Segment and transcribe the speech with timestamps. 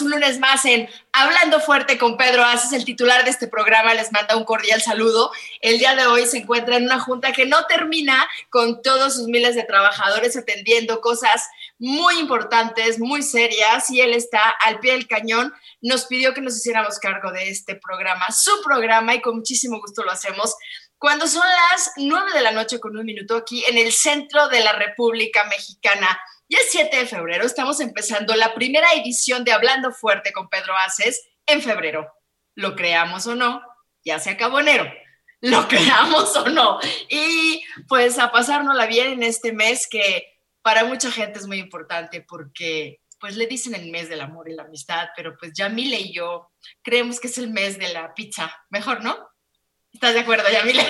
[0.00, 3.94] Un lunes más en Hablando Fuerte con Pedro Haces, el titular de este programa.
[3.94, 5.30] Les manda un cordial saludo.
[5.60, 9.28] El día de hoy se encuentra en una junta que no termina con todos sus
[9.28, 15.06] miles de trabajadores atendiendo cosas muy importantes, muy serias, y él está al pie del
[15.06, 15.52] cañón.
[15.80, 20.02] Nos pidió que nos hiciéramos cargo de este programa, su programa, y con muchísimo gusto
[20.02, 20.54] lo hacemos.
[20.98, 24.60] Cuando son las nueve de la noche con un minuto aquí en el centro de
[24.60, 26.18] la República Mexicana.
[26.48, 30.76] Ya es 7 de febrero, estamos empezando la primera edición de Hablando Fuerte con Pedro
[30.76, 32.06] Aces en febrero.
[32.54, 33.62] Lo creamos o no,
[34.04, 34.84] ya se acabó enero.
[35.40, 36.78] Lo creamos o no.
[37.08, 40.26] Y pues a pasárnosla bien en este mes que
[40.62, 44.54] para mucha gente es muy importante porque pues le dicen el mes del amor y
[44.54, 46.50] la amistad, pero pues Yamile y yo
[46.82, 48.54] creemos que es el mes de la pizza.
[48.70, 49.16] Mejor, ¿no?
[49.92, 50.86] ¿Estás de acuerdo, Yamile?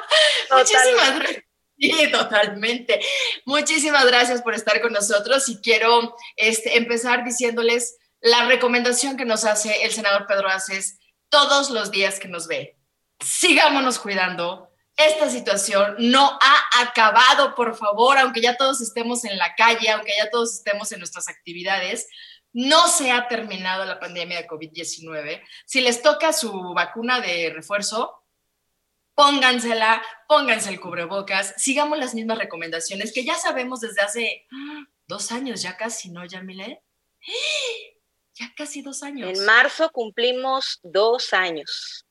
[0.50, 1.47] Muchísimas gracias.
[1.78, 3.00] Sí, totalmente.
[3.44, 9.44] Muchísimas gracias por estar con nosotros y quiero este, empezar diciéndoles la recomendación que nos
[9.44, 12.76] hace el senador Pedro Aces todos los días que nos ve.
[13.20, 14.68] Sigámonos cuidando.
[14.96, 20.12] Esta situación no ha acabado, por favor, aunque ya todos estemos en la calle, aunque
[20.18, 22.08] ya todos estemos en nuestras actividades.
[22.52, 25.40] No se ha terminado la pandemia de COVID-19.
[25.66, 28.17] Si les toca su vacuna de refuerzo,
[29.18, 34.86] póngansela, pónganse el cubrebocas, sigamos las mismas recomendaciones que ya sabemos desde hace ¡ah!
[35.08, 36.82] dos años, ya casi, ¿no, Yamile?
[38.40, 39.36] Ya casi dos años.
[39.36, 42.06] En marzo cumplimos dos años.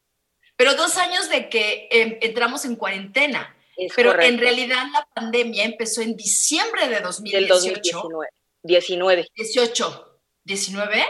[0.58, 3.56] Pero dos años de que eh, entramos en cuarentena.
[3.78, 4.34] Es Pero correcto.
[4.34, 7.40] en realidad la pandemia empezó en diciembre de 2018.
[7.40, 8.30] Del 2019.
[8.64, 9.28] 19.
[9.34, 10.20] 18.
[10.46, 11.06] ¿19?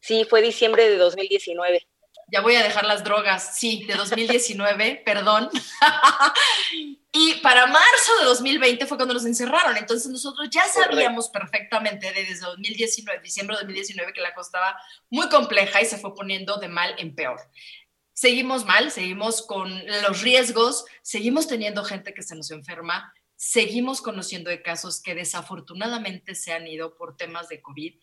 [0.00, 1.87] Sí, fue diciembre de 2019.
[2.30, 5.48] Ya voy a dejar las drogas, sí, de 2019, perdón.
[7.12, 9.76] y para marzo de 2020 fue cuando nos encerraron.
[9.76, 14.80] Entonces nosotros ya sabíamos perfectamente de desde 2019, diciembre de 2019, que la cosa estaba
[15.10, 17.40] muy compleja y se fue poniendo de mal en peor.
[18.12, 19.72] Seguimos mal, seguimos con
[20.02, 26.34] los riesgos, seguimos teniendo gente que se nos enferma, seguimos conociendo de casos que desafortunadamente
[26.34, 27.94] se han ido por temas de COVID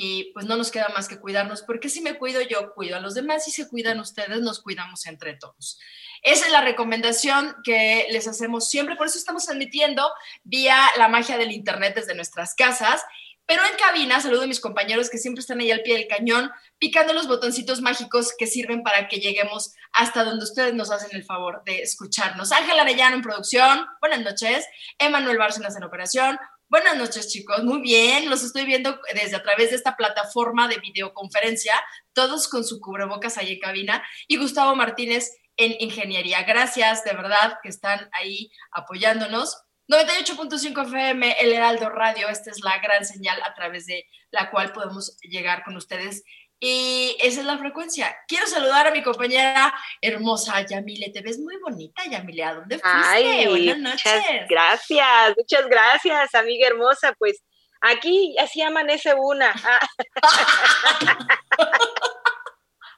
[0.00, 3.00] y pues no nos queda más que cuidarnos, porque si me cuido yo, cuido a
[3.00, 5.80] los demás y si se cuidan ustedes, nos cuidamos entre todos.
[6.22, 10.08] Esa es la recomendación que les hacemos siempre, por eso estamos transmitiendo
[10.44, 13.02] vía la magia del Internet desde nuestras casas.
[13.44, 16.52] Pero en cabina, saludo a mis compañeros que siempre están ahí al pie del cañón,
[16.78, 21.24] picando los botoncitos mágicos que sirven para que lleguemos hasta donde ustedes nos hacen el
[21.24, 22.52] favor de escucharnos.
[22.52, 24.64] Ángel Arellano en producción, buenas noches.
[24.98, 26.38] Emanuel Bárcenas en operación,
[26.70, 27.64] Buenas noches, chicos.
[27.64, 31.72] Muy bien, los estoy viendo desde a través de esta plataforma de videoconferencia,
[32.12, 36.42] todos con su cubrebocas ahí en cabina, y Gustavo Martínez en ingeniería.
[36.42, 39.56] Gracias, de verdad, que están ahí apoyándonos.
[39.88, 44.70] 98.5 FM, El Heraldo Radio, esta es la gran señal a través de la cual
[44.74, 46.22] podemos llegar con ustedes.
[46.60, 48.16] Y esa es la frecuencia.
[48.26, 51.10] Quiero saludar a mi compañera hermosa Yamile.
[51.10, 52.42] Te ves muy bonita, Yamile.
[52.44, 52.88] ¿A dónde fuiste?
[53.08, 54.46] Ay, Buenas muchas noches.
[54.48, 57.14] gracias, muchas gracias, amiga hermosa.
[57.18, 57.42] Pues
[57.80, 59.52] aquí así amanece una.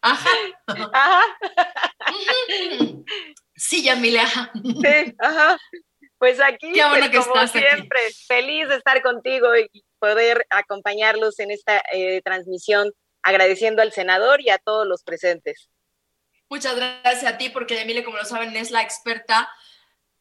[0.03, 0.31] Ah, Ajá.
[0.95, 1.23] ajá.
[3.55, 4.23] Sí, Yamile.
[4.25, 5.59] Sí, ajá.
[6.19, 7.59] Pues aquí, Qué bueno pues, que como estás aquí.
[7.59, 9.69] siempre, feliz de estar contigo y
[9.99, 12.91] poder acompañarlos en esta eh, transmisión,
[13.23, 15.69] agradeciendo al senador y a todos los presentes.
[16.49, 19.49] Muchas gracias a ti, porque Yamile, como lo saben, es la experta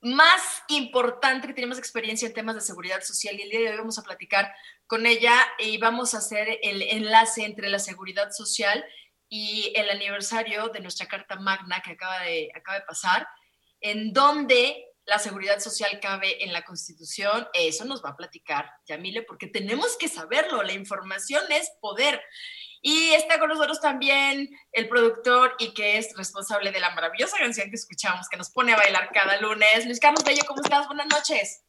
[0.02, 3.78] más importante que tenemos experiencia en temas de seguridad social y el día de hoy
[3.78, 4.54] vamos a platicar
[4.88, 8.86] con ella y vamos a hacer el enlace entre la seguridad social
[9.28, 13.28] y el aniversario de nuestra Carta Magna que acaba de, acaba de pasar,
[13.82, 17.48] en donde la seguridad social cabe en la Constitución.
[17.54, 22.22] Eso nos va a platicar Yamile, porque tenemos que saberlo, la información es poder.
[22.82, 27.70] Y está con nosotros también el productor y que es responsable de la maravillosa canción
[27.70, 29.86] que escuchamos, que nos pone a bailar cada lunes.
[29.86, 30.88] Luis Carlos Bello, ¿cómo estás?
[30.88, 31.64] Buenas noches.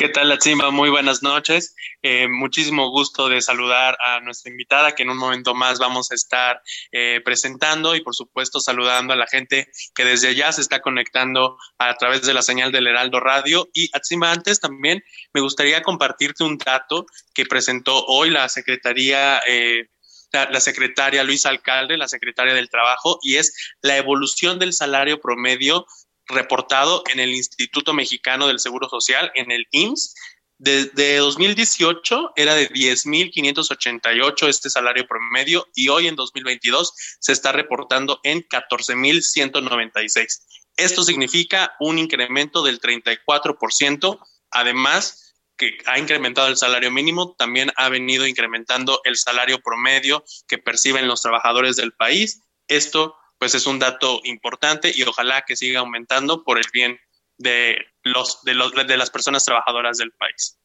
[0.00, 0.70] ¿Qué tal, Latzimba?
[0.70, 1.74] Muy buenas noches.
[2.00, 6.14] Eh, muchísimo gusto de saludar a nuestra invitada, que en un momento más vamos a
[6.14, 10.80] estar eh, presentando y, por supuesto, saludando a la gente que desde allá se está
[10.80, 13.68] conectando a través de la señal del Heraldo Radio.
[13.74, 15.04] Y, Atzimba, antes también
[15.34, 17.04] me gustaría compartirte un dato
[17.34, 19.42] que presentó hoy la Secretaría.
[19.46, 19.84] Eh,
[20.32, 25.86] la, secretaria Luisa Alcalde, la secretaria del Trabajo, y es la evolución del salario promedio
[26.26, 30.14] reportado en el Instituto Mexicano del Seguro Social, en el IMSS.
[30.58, 38.20] Desde 2018 era de 10.588 este salario promedio y hoy en 2022 se está reportando
[38.24, 40.42] en 14.196.
[40.76, 44.18] Esto significa un incremento del 34%.
[44.50, 45.29] Además,
[45.60, 51.06] que ha incrementado el salario mínimo, también ha venido incrementando el salario promedio que perciben
[51.06, 52.40] los trabajadores del país.
[52.66, 56.98] Esto pues es un dato importante y ojalá que siga aumentando por el bien
[57.36, 60.58] de, los, de, los, de las personas trabajadoras del país.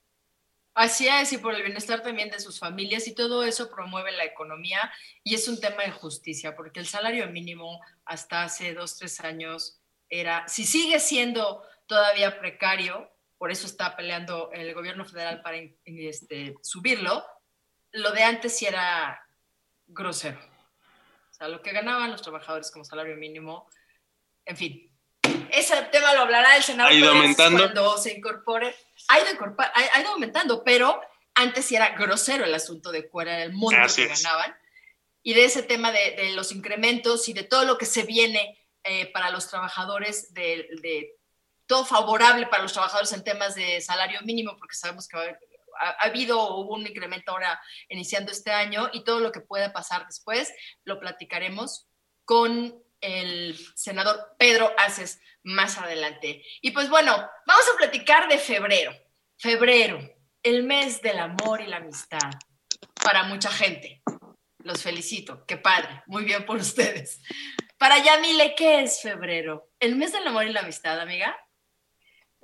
[0.74, 4.26] Así es, y por el bienestar también de sus familias, y todo eso promueve la
[4.26, 4.92] economía
[5.24, 9.82] y es un tema de justicia, porque el salario mínimo hasta hace dos, tres años
[10.10, 16.56] era, si sigue siendo todavía precario, por eso está peleando el gobierno federal para este,
[16.62, 17.26] subirlo,
[17.92, 19.20] lo de antes sí era
[19.88, 20.40] grosero.
[21.32, 23.70] O sea, lo que ganaban los trabajadores como salario mínimo,
[24.46, 24.92] en fin.
[25.52, 27.60] Ese tema lo hablará el senador ha ido aumentando.
[27.60, 28.76] cuando se incorpore.
[29.10, 29.28] Ha ido,
[29.58, 31.02] ha, ha ido, aumentando, pero
[31.34, 34.24] antes sí era grosero el asunto de cuál era el monto Así que es.
[34.24, 34.56] ganaban.
[35.24, 38.58] Y de ese tema de, de, los incrementos y de todo lo que se viene
[38.84, 41.16] eh, para los trabajadores, de, de,
[41.68, 45.26] todo favorable para los trabajadores en temas de salario mínimo, porque sabemos que va a
[45.28, 45.40] haber
[45.78, 47.60] ha, ha, habido hubo un incremento ahora
[47.90, 50.54] iniciando este año y todo lo que pueda pasar después
[50.86, 51.90] lo platicaremos
[52.24, 56.44] con el senador Pedro Aces más adelante.
[56.62, 57.12] Y pues bueno,
[57.46, 58.94] vamos a platicar de febrero.
[59.38, 60.00] Febrero,
[60.44, 62.32] el mes del amor y la amistad
[63.04, 64.02] para mucha gente.
[64.60, 67.22] Los felicito, qué padre, muy bien por ustedes.
[67.78, 69.70] Para Yamile, ¿qué es febrero?
[69.80, 71.38] ¿El mes del amor y la amistad, amiga?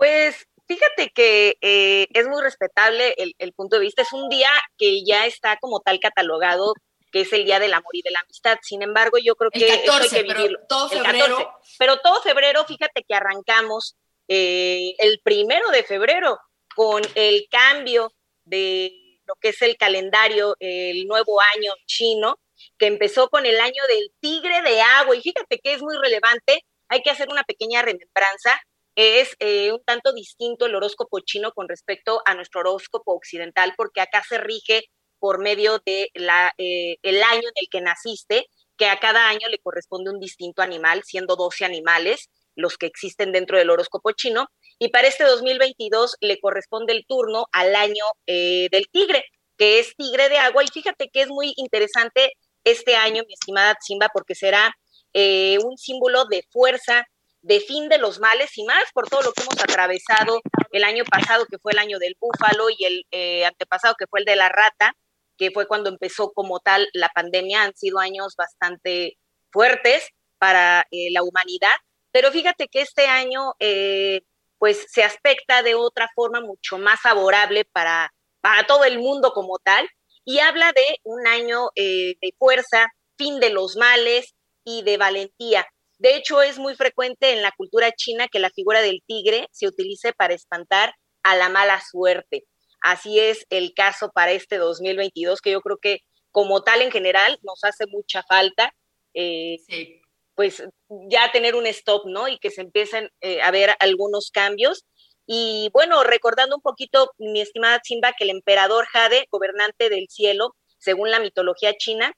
[0.02, 4.04] Pues Fíjate que eh, es muy respetable el, el, punto de vista.
[4.04, 6.76] Es un día que ya está como tal catalogado,
[7.12, 8.58] que es el Día del Amor y de la Amistad.
[8.62, 10.60] Sin embargo, yo creo que el 14, esto hay que vivirlo.
[10.60, 11.26] Pero todo febrero.
[11.26, 11.76] El 14.
[11.78, 13.98] Pero todo febrero, fíjate que arrancamos
[14.30, 16.40] eh, el primero de febrero
[16.74, 18.14] con el cambio
[18.46, 18.94] de
[19.26, 22.40] lo que es el calendario, el nuevo año chino,
[22.78, 25.18] que empezó con el año del tigre de agua.
[25.18, 26.64] Y fíjate que es muy relevante.
[26.88, 28.58] Hay que hacer una pequeña remembranza
[28.96, 34.02] es eh, un tanto distinto el horóscopo chino con respecto a nuestro horóscopo occidental, porque
[34.02, 34.84] acá se rige
[35.20, 39.48] por medio de la, eh, el año en el que naciste, que a cada año
[39.50, 44.48] le corresponde un distinto animal, siendo 12 animales los que existen dentro del horóscopo chino,
[44.80, 49.24] y para este 2022 le corresponde el turno al año eh, del tigre,
[49.58, 53.78] que es tigre de agua, y fíjate que es muy interesante este año, mi estimada
[53.80, 54.74] Simba, porque será
[55.14, 57.06] eh, un símbolo de fuerza,
[57.42, 61.04] de fin de los males y más por todo lo que hemos atravesado el año
[61.06, 64.36] pasado, que fue el año del búfalo, y el eh, antepasado, que fue el de
[64.36, 64.94] la rata,
[65.38, 67.64] que fue cuando empezó como tal la pandemia.
[67.64, 69.18] Han sido años bastante
[69.52, 71.74] fuertes para eh, la humanidad,
[72.12, 74.22] pero fíjate que este año eh,
[74.60, 79.58] pues se aspecta de otra forma mucho más favorable para, para todo el mundo como
[79.58, 79.90] tal,
[80.24, 85.68] y habla de un año de fuerza, fin de los males y de valentía.
[86.02, 89.68] De hecho, es muy frecuente en la cultura china que la figura del tigre se
[89.68, 92.46] utilice para espantar a la mala suerte.
[92.82, 96.00] Así es el caso para este 2022, que yo creo que
[96.32, 98.74] como tal en general nos hace mucha falta,
[99.14, 100.02] eh, sí.
[100.34, 102.28] pues ya tener un stop, ¿no?
[102.28, 104.86] Y que se empiecen eh, a ver algunos cambios.
[105.28, 110.56] Y bueno, recordando un poquito, mi estimada Simba, que el emperador Jade, gobernante del cielo,
[110.80, 112.12] según la mitología china,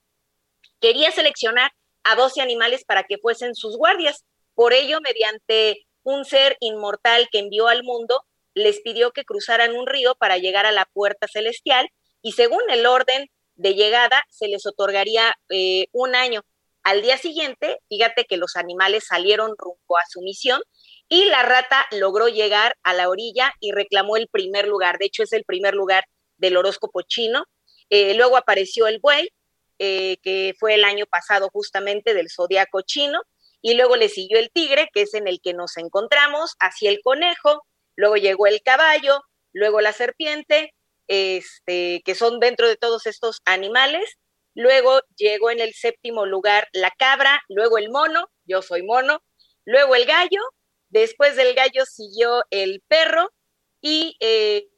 [0.80, 1.74] quería seleccionar
[2.04, 4.26] a 12 animales para que fuesen sus guardias.
[4.56, 9.88] Por ello, mediante un ser inmortal que envió al mundo, les pidió que cruzaran un
[9.88, 11.90] río para llegar a la puerta celestial
[12.22, 16.42] y según el orden de llegada se les otorgaría eh, un año.
[16.84, 20.62] Al día siguiente, fíjate que los animales salieron rumbo a su misión
[21.08, 24.98] y la rata logró llegar a la orilla y reclamó el primer lugar.
[24.98, 26.06] De hecho, es el primer lugar
[26.38, 27.46] del horóscopo chino.
[27.90, 29.30] Eh, luego apareció el buey,
[29.86, 33.22] eh, que fue el año pasado justamente del zodiaco chino.
[33.62, 37.02] Y luego le siguió el tigre, que es en el que nos encontramos, así el
[37.02, 37.66] conejo,
[37.98, 39.22] luego llegó el caballo,
[39.52, 40.74] luego la serpiente,
[41.08, 44.18] este, que son dentro de todos estos animales.
[44.56, 49.22] Luego llegó en el séptimo lugar la cabra, luego el mono, yo soy mono,
[49.66, 50.40] luego el gallo,
[50.88, 53.34] después del gallo siguió el perro
[53.82, 54.70] y eh,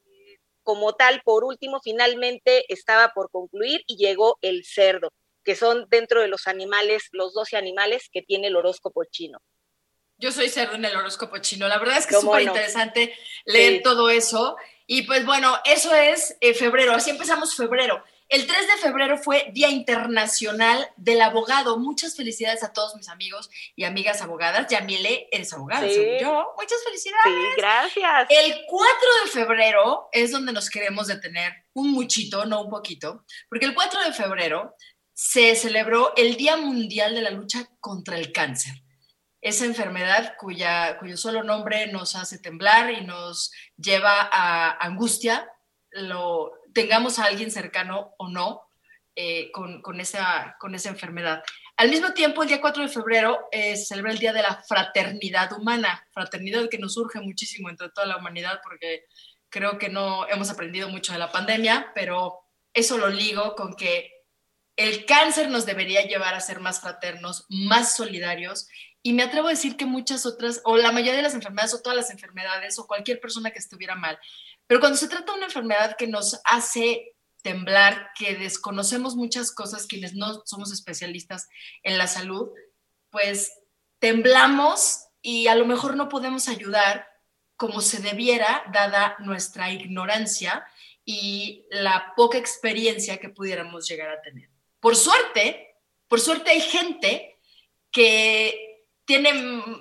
[0.65, 5.13] como tal, por último, finalmente estaba por concluir y llegó el cerdo,
[5.45, 9.37] que son dentro de los animales, los 12 animales que tiene el horóscopo chino.
[10.17, 11.67] Yo soy cerdo en el horóscopo chino.
[11.67, 12.51] La verdad es que es ¿Cómo súper no?
[12.51, 13.83] interesante leer Sí.
[13.83, 14.55] todo eso.
[14.87, 16.93] Y pues bueno, eso es eh, febrero.
[16.93, 18.03] Así empezamos febrero.
[18.27, 21.77] El 3 de febrero fue Día Internacional del Abogado.
[21.77, 24.67] Muchas felicidades a todos mis amigos y amigas abogadas.
[24.67, 25.93] Yamile, eres abogada, Sí.
[25.93, 26.53] según yo.
[26.59, 27.23] Muchas felicidades.
[27.25, 28.27] Sí, gracias.
[28.29, 33.65] El 4 de febrero es donde nos queremos detener un muchito, no un poquito, porque
[33.65, 34.75] el 4 de febrero
[35.13, 38.73] se celebró el Día Mundial de la Lucha contra el Cáncer.
[39.39, 45.47] Esa enfermedad cuya, cuyo solo nombre nos hace temblar y nos lleva a angustia,
[45.91, 48.61] lo, tengamos a alguien cercano o no
[49.15, 51.41] eh, con, con esa, con esa enfermedad.
[51.77, 54.61] Al mismo tiempo, el día 4 de febrero eh, se celebra el Día de la
[54.67, 59.05] Fraternidad Humana, fraternidad que nos surge muchísimo entre toda la humanidad porque
[59.49, 62.41] creo que no hemos aprendido mucho de la pandemia, pero
[62.73, 64.11] eso lo ligo con que
[64.75, 68.67] el cáncer nos debería llevar a ser más fraternos, más solidarios
[69.01, 71.81] y me atrevo a decir que muchas otras, o la mayoría de las enfermedades, o
[71.83, 74.17] todas las enfermedades, o cualquier persona que estuviera mal,
[74.67, 79.85] pero cuando se trata de una enfermedad que nos hace temblar, que desconocemos muchas cosas
[79.85, 81.47] quienes no somos especialistas
[81.83, 82.49] en la salud,
[83.11, 83.51] pues
[83.99, 87.07] temblamos y a lo mejor no podemos ayudar
[87.55, 90.65] como se debiera, dada nuestra ignorancia
[91.05, 94.49] y la poca experiencia que pudiéramos llegar a tener.
[94.79, 97.37] Por suerte, por suerte hay gente
[97.91, 99.33] que tiene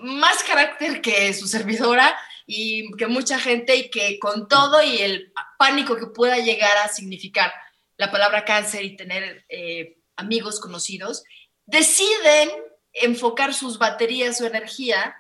[0.03, 5.33] más carácter que su servidora y que mucha gente y que con todo y el
[5.59, 7.53] pánico que pueda llegar a significar
[7.97, 11.25] la palabra cáncer y tener eh, amigos conocidos,
[11.67, 12.51] deciden
[12.93, 15.17] enfocar sus baterías, su energía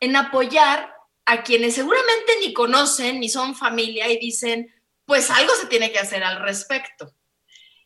[0.00, 0.94] en apoyar
[1.24, 5.98] a quienes seguramente ni conocen ni son familia y dicen, pues algo se tiene que
[5.98, 7.14] hacer al respecto.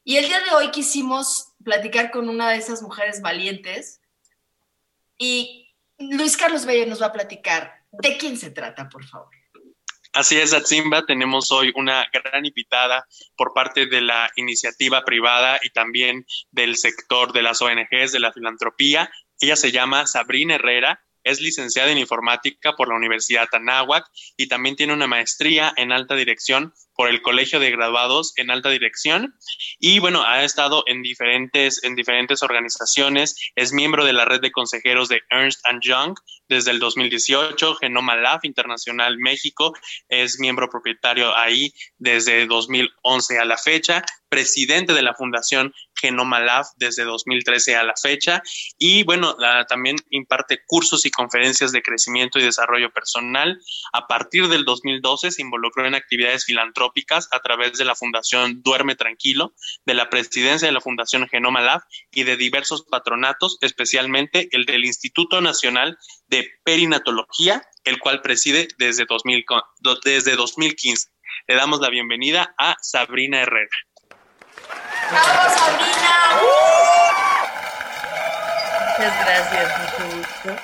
[0.05, 4.01] Y el día de hoy quisimos platicar con una de esas mujeres valientes
[5.17, 9.29] y Luis Carlos Bello nos va a platicar de quién se trata, por favor.
[10.15, 15.71] Así es, Atzimba, tenemos hoy una gran invitada por parte de la iniciativa privada y
[15.71, 19.11] también del sector de las ONGs, de la filantropía.
[19.41, 24.05] Ella se llama Sabrina Herrera, es licenciada en informática por la Universidad Anáhuac
[24.37, 28.71] y también tiene una maestría en alta dirección por el Colegio de Graduados en Alta
[28.71, 29.35] Dirección.
[29.79, 34.53] Y bueno, ha estado en diferentes, en diferentes organizaciones, es miembro de la red de
[34.53, 36.15] consejeros de Ernst Young
[36.49, 39.73] desde el 2018, Genoma Lab Internacional México,
[40.09, 46.65] es miembro propietario ahí desde 2011 a la fecha, presidente de la Fundación Genoma Lab
[46.77, 48.43] desde 2013 a la fecha.
[48.79, 53.61] Y bueno, la, también imparte cursos y conferencias de crecimiento y desarrollo personal.
[53.93, 56.92] A partir del 2012 se involucró en actividades filantrópicas
[57.31, 61.83] a través de la Fundación Duerme Tranquilo, de la presidencia de la Fundación Genoma Lab
[62.11, 69.05] y de diversos patronatos, especialmente el del Instituto Nacional de Perinatología, el cual preside desde,
[69.07, 69.45] 2000,
[70.05, 71.09] desde 2015.
[71.49, 73.69] Le damos la bienvenida a Sabrina Herrera.
[75.11, 76.13] ¡Vamos, Sabrina!
[78.99, 80.63] Muchas gracias, mucho gusto.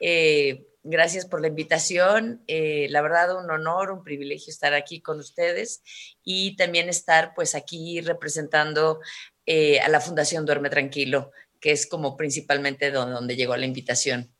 [0.00, 2.44] Eh, gracias por la invitación.
[2.46, 5.82] Eh, la verdad, un honor, un privilegio estar aquí con ustedes
[6.22, 9.00] y también estar pues aquí representando
[9.46, 14.32] eh, a la Fundación Duerme Tranquilo, que es como principalmente donde, donde llegó la invitación.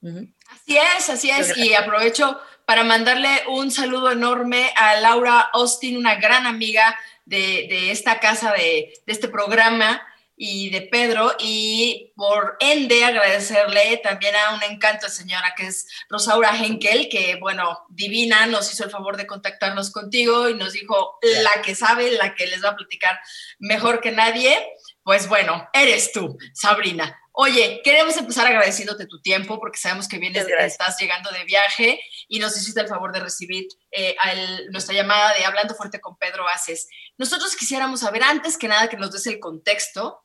[0.00, 0.34] Uh -huh.
[0.48, 1.56] Así es, así es.
[1.56, 7.90] Y aprovecho para mandarle un saludo enorme a Laura Austin, una gran amiga de, de
[7.90, 10.02] esta casa, de, de este programa
[10.38, 16.56] y de Pedro y por ende agradecerle también a un encanto señora que es Rosaura
[16.56, 21.60] Henkel, que bueno, divina, nos hizo el favor de contactarnos contigo y nos dijo la
[21.62, 23.18] que sabe, la que les va a platicar
[23.58, 24.56] mejor que nadie,
[25.02, 27.18] Pues bueno, eres tú, Sabrina.
[27.32, 32.40] Oye, queremos empezar agradeciéndote tu tiempo porque sabemos que vienes, estás llegando de viaje y
[32.40, 36.46] nos hiciste el favor de recibir eh, al- nuestra llamada de Hablando Fuerte con Pedro
[36.48, 36.88] Aces.
[37.16, 40.20] Nosotros quisiéramos saber, antes que nada, que nos des el contexto,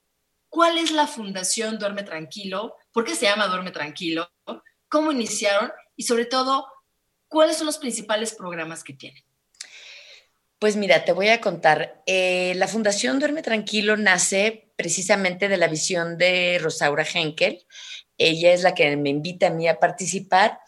[0.54, 2.78] ¿cuál es la Fundación Duerme Tranquilo?
[2.92, 4.32] ¿Por qué se llama Duerme Tranquilo?
[4.88, 5.72] ¿Cómo iniciaron?
[5.96, 6.68] Y sobre todo,
[7.28, 9.24] ¿cuáles son los principales programas que tienen?
[10.60, 12.04] Pues mira, te voy a contar.
[12.06, 17.66] Eh, la Fundación Duerme Tranquilo nace precisamente de la visión de Rosaura Henkel.
[18.20, 20.60] Ella es la que me invita a mí a participar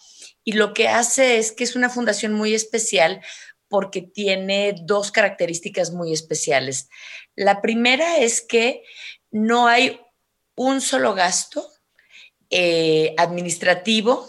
[0.44, 3.22] y lo que hace es que es una fundación muy especial
[3.68, 6.89] porque tiene dos características muy especiales.
[7.36, 8.84] La primera es que
[9.36, 10.00] no hay
[10.56, 11.70] un solo gasto
[12.50, 14.25] eh, administrativo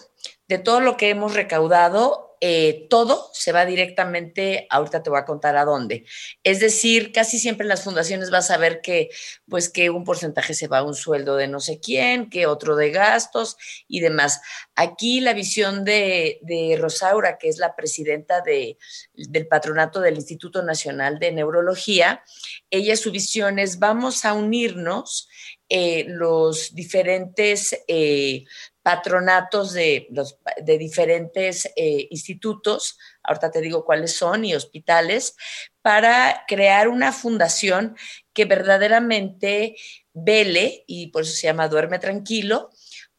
[0.48, 5.24] de todo lo que hemos recaudado, eh, todo se va directamente, ahorita te voy a
[5.24, 6.04] contar a dónde.
[6.44, 9.10] Es decir, casi siempre en las fundaciones vas a ver que,
[9.48, 12.76] pues, que un porcentaje se va a un sueldo de no sé quién, que otro
[12.76, 13.56] de gastos
[13.88, 14.40] y demás.
[14.76, 16.38] Aquí la visión de,
[16.80, 18.78] Rosaura, que es la presidenta de,
[19.14, 22.22] del patronato del Instituto Nacional de Neurología,
[22.70, 25.28] ella su visión es vamos a unirnos
[25.68, 28.44] eh, los diferentes eh,
[28.86, 35.34] patronatos de, los, de diferentes eh, institutos, ahorita te digo cuáles son, y hospitales,
[35.82, 37.96] para crear una fundación
[38.32, 39.74] que verdaderamente
[40.12, 42.70] vele, y por eso se llama Duerme Tranquilo,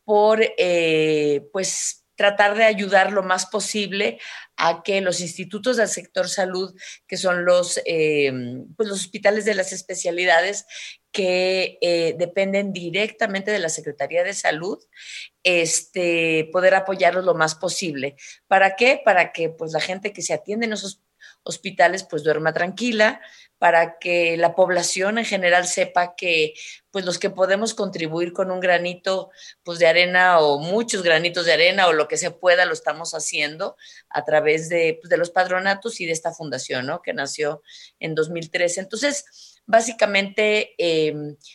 [0.06, 4.22] por eh, pues tratar de ayudar lo más posible
[4.56, 6.74] a que los institutos del sector salud,
[7.08, 8.32] que son los, eh,
[8.78, 10.66] pues los hospitales de las especialidades
[11.18, 14.78] que eh, dependen directamente de la Secretaría de Salud,
[15.42, 18.16] este, poder apoyarlos lo más posible.
[18.46, 19.02] ¿Para qué?
[19.04, 21.02] Para que pues, la gente que se atiende en esos
[21.42, 23.20] hospitales pues duerma tranquila,
[23.58, 26.54] para que la población en general sepa que
[26.92, 29.32] pues los que podemos contribuir con un granito
[29.64, 33.16] pues de arena o muchos granitos de arena o lo que se pueda lo estamos
[33.16, 33.76] haciendo
[34.10, 37.02] a través de, pues, de los padronatos y de esta fundación, ¿no?
[37.02, 37.64] Que nació
[38.00, 38.82] en 2013.
[38.82, 41.14] Entonces, básicamente, eh,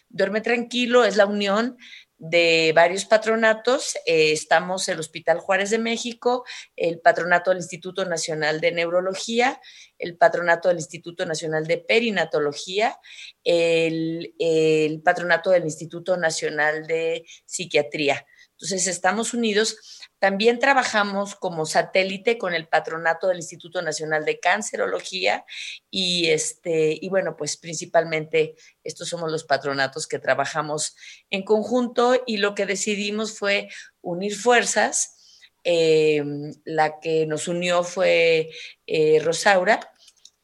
[0.08, 1.76] Duerme Tranquilo es la unión
[2.18, 3.96] de varios patronatos.
[4.06, 6.44] Eh, estamos el Hospital Juárez de México,
[6.76, 9.60] el patronato del Instituto Nacional de Neurología,
[9.98, 12.96] el patronato del Instituto Nacional de Perinatología,
[13.42, 18.24] el, el patronato del Instituto Nacional de Psiquiatría.
[18.52, 19.76] Entonces, estamos unidos.
[20.22, 25.44] También trabajamos como satélite con el patronato del Instituto Nacional de Cancerología
[25.90, 28.54] y, este, y bueno, pues principalmente
[28.84, 30.94] estos somos los patronatos que trabajamos
[31.28, 33.68] en conjunto y lo que decidimos fue
[34.00, 35.48] unir fuerzas.
[35.64, 36.22] Eh,
[36.64, 38.50] la que nos unió fue
[38.86, 39.80] eh, Rosaura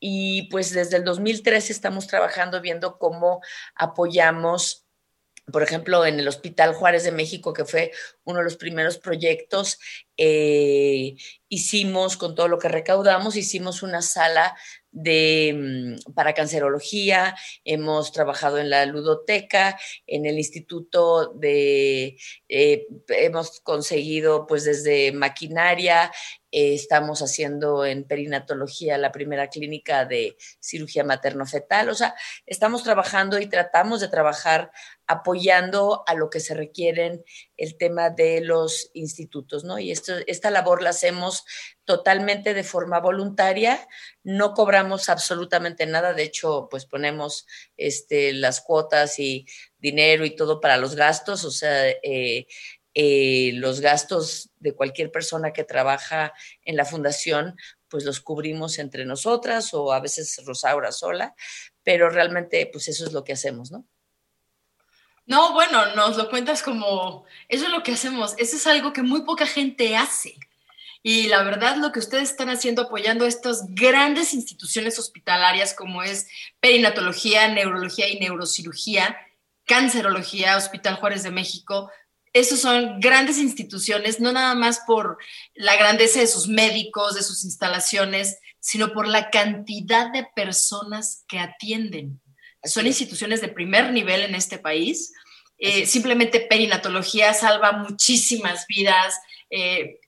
[0.01, 3.43] y pues desde el 2013 estamos trabajando viendo cómo
[3.77, 4.88] apoyamos
[5.53, 7.93] por ejemplo, en el Hospital Juárez de México, que fue
[8.25, 9.79] uno de los primeros proyectos,
[10.17, 11.17] eh,
[11.49, 14.57] hicimos, con todo lo que recaudamos, hicimos una sala
[14.91, 24.47] de, para cancerología, hemos trabajado en la ludoteca, en el instituto de, eh, hemos conseguido
[24.47, 26.11] pues desde maquinaria,
[26.51, 32.15] eh, estamos haciendo en perinatología la primera clínica de cirugía materno-fetal, o sea,
[32.47, 34.71] estamos trabajando y tratamos de trabajar
[35.07, 37.25] apoyando a lo que se requieren
[37.57, 39.79] el tema de los institutos, ¿no?
[39.79, 41.45] Y esto, esta labor la hacemos
[41.85, 43.89] totalmente de forma voluntaria,
[44.23, 47.47] no cobramos absolutamente nada, de hecho, pues ponemos
[47.79, 49.47] este, las cuotas y
[49.79, 52.47] dinero y todo para los gastos, o sea, eh,
[53.01, 56.33] eh, los gastos de cualquier persona que trabaja
[56.65, 57.57] en la fundación,
[57.87, 61.33] pues los cubrimos entre nosotras o a veces Rosaura sola,
[61.85, 63.87] pero realmente pues eso es lo que hacemos, ¿no?
[65.27, 69.03] No, bueno, nos lo cuentas como, eso es lo que hacemos, eso es algo que
[69.03, 70.35] muy poca gente hace.
[71.01, 76.27] Y la verdad, lo que ustedes están haciendo apoyando estas grandes instituciones hospitalarias como es
[76.59, 79.17] perinatología, neurología y neurocirugía,
[79.67, 81.93] cancerología, Hospital Juárez de México,
[82.33, 85.19] esos son grandes instituciones, no nada más por
[85.55, 91.39] la grandeza de sus médicos, de sus instalaciones, sino por la cantidad de personas que
[91.39, 92.21] atienden.
[92.65, 95.13] Son instituciones de primer nivel en este país.
[95.59, 99.19] Eh, simplemente perinatología salva muchísimas vidas,
[99.51, 100.01] eh,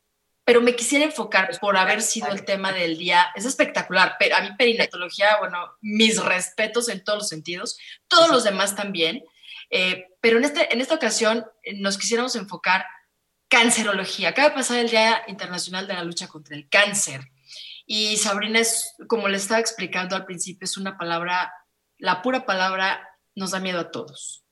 [0.44, 3.28] pero me quisiera enfocar por haber sido el tema del día.
[3.34, 7.78] Es espectacular, pero a mí perinatología, bueno, mis respetos en todos los sentidos,
[8.08, 9.22] todos los demás también.
[9.70, 12.84] Eh, pero en, este, en esta ocasión eh, nos quisiéramos enfocar
[13.48, 14.30] cancerología.
[14.30, 17.20] Acaba de pasar el Día Internacional de la Lucha contra el Cáncer.
[17.86, 21.52] Y Sabrina, es, como le estaba explicando al principio, es una palabra,
[21.98, 24.44] la pura palabra nos da miedo a todos.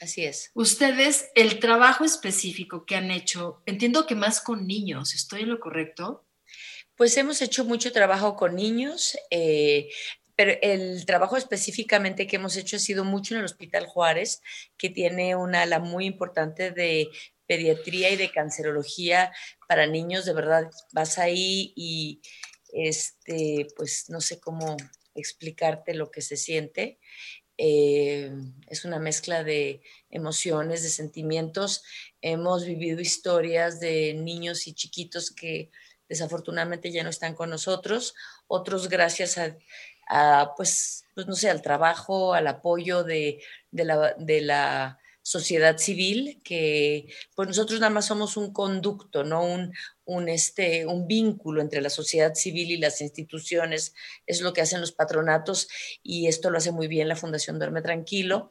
[0.00, 0.50] Así es.
[0.54, 5.60] Ustedes, el trabajo específico que han hecho, entiendo que más con niños, ¿estoy en lo
[5.60, 6.26] correcto?
[6.96, 9.88] Pues hemos hecho mucho trabajo con niños, eh,
[10.36, 14.42] pero el trabajo específicamente que hemos hecho ha sido mucho en el Hospital Juárez,
[14.76, 17.08] que tiene una ala muy importante de
[17.46, 19.32] pediatría y de cancerología
[19.68, 20.24] para niños.
[20.24, 22.20] De verdad, vas ahí y
[22.72, 24.76] este, pues no sé cómo
[25.14, 26.98] explicarte lo que se siente.
[27.56, 28.32] Eh,
[28.66, 31.84] es una mezcla de emociones, de sentimientos.
[32.20, 35.70] Hemos vivido historias de niños y chiquitos que
[36.08, 38.14] desafortunadamente ya no están con nosotros,
[38.46, 39.56] otros gracias a,
[40.08, 45.78] a, pues, pues no sé, al trabajo, al apoyo de, de, la, de la sociedad
[45.78, 49.72] civil, que pues nosotros nada más somos un conducto, no un,
[50.04, 53.94] un, este, un vínculo entre la sociedad civil y las instituciones,
[54.26, 55.68] es lo que hacen los patronatos
[56.02, 58.50] y esto lo hace muy bien la Fundación Duerme Tranquilo,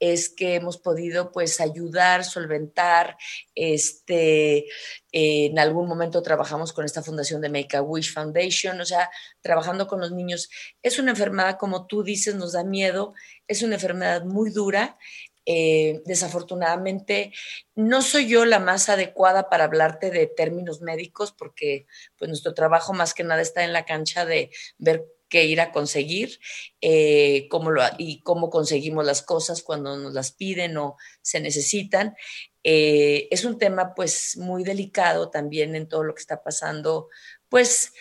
[0.00, 3.18] es que hemos podido pues ayudar, solventar,
[3.54, 4.64] este,
[5.12, 9.10] eh, en algún momento trabajamos con esta fundación de Make a Wish Foundation, o sea,
[9.42, 10.48] trabajando con los niños.
[10.82, 13.12] Es una enfermedad, como tú dices, nos da miedo,
[13.46, 14.96] es una enfermedad muy dura
[15.46, 17.32] eh, desafortunadamente,
[17.74, 22.94] no soy yo la más adecuada para hablarte de términos médicos porque pues, nuestro trabajo
[22.94, 26.38] más que nada está en la cancha de ver qué ir a conseguir
[26.80, 32.14] eh, cómo lo, y cómo conseguimos las cosas cuando nos las piden o se necesitan.
[32.62, 37.08] Eh, es un tema pues muy delicado también en todo lo que está pasando
[37.50, 37.92] pues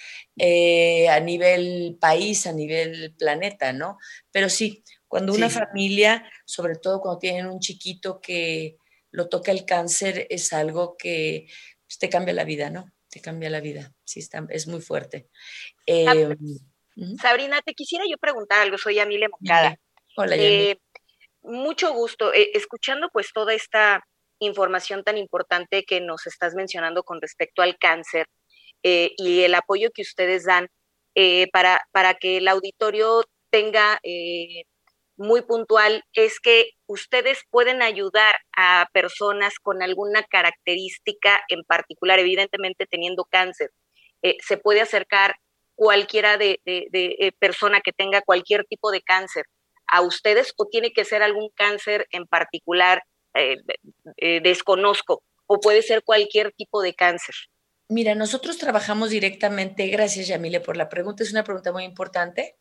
[1.10, 4.00] a nivel país, a nivel planeta, ¿no?
[4.32, 5.60] Pero sí, cuando una Sí.
[5.60, 8.78] familia, sobre todo cuando tienen un chiquito que
[9.12, 11.46] lo toca el cáncer, es algo que
[11.86, 12.92] pues, te cambia la vida, ¿no?
[13.12, 13.94] Te cambia la vida.
[14.04, 15.30] Sí, está, es muy fuerte.
[15.86, 16.16] Eh, Ah,
[16.96, 17.18] ujú.
[17.22, 19.78] Sabrina, te quisiera yo preguntar algo, soy Amile Moncada.
[20.18, 20.48] Hola, Yami.
[20.50, 20.78] Eh,
[21.44, 22.34] mucho gusto.
[22.34, 24.04] Eh, escuchando pues toda esta
[24.40, 28.26] información tan importante que nos estás mencionando con respecto al cáncer
[28.82, 30.70] eh, y el apoyo que ustedes dan
[31.52, 34.64] para, para que el auditorio tenga eh,
[35.24, 42.86] muy puntual, es que ustedes pueden ayudar a personas con alguna característica en particular, evidentemente
[42.86, 43.72] teniendo cáncer.
[44.22, 45.36] Eh, se puede acercar
[45.76, 49.46] cualquiera de, de, eh, persona que tenga cualquier tipo de cáncer
[49.88, 53.02] a ustedes o tiene que ser algún cáncer en particular,
[53.36, 53.58] eh,
[54.42, 57.36] desconozco, o puede ser cualquier tipo de cáncer.
[57.90, 62.56] Mira, nosotros trabajamos directamente, gracias Yamile por la pregunta, es una pregunta muy importante.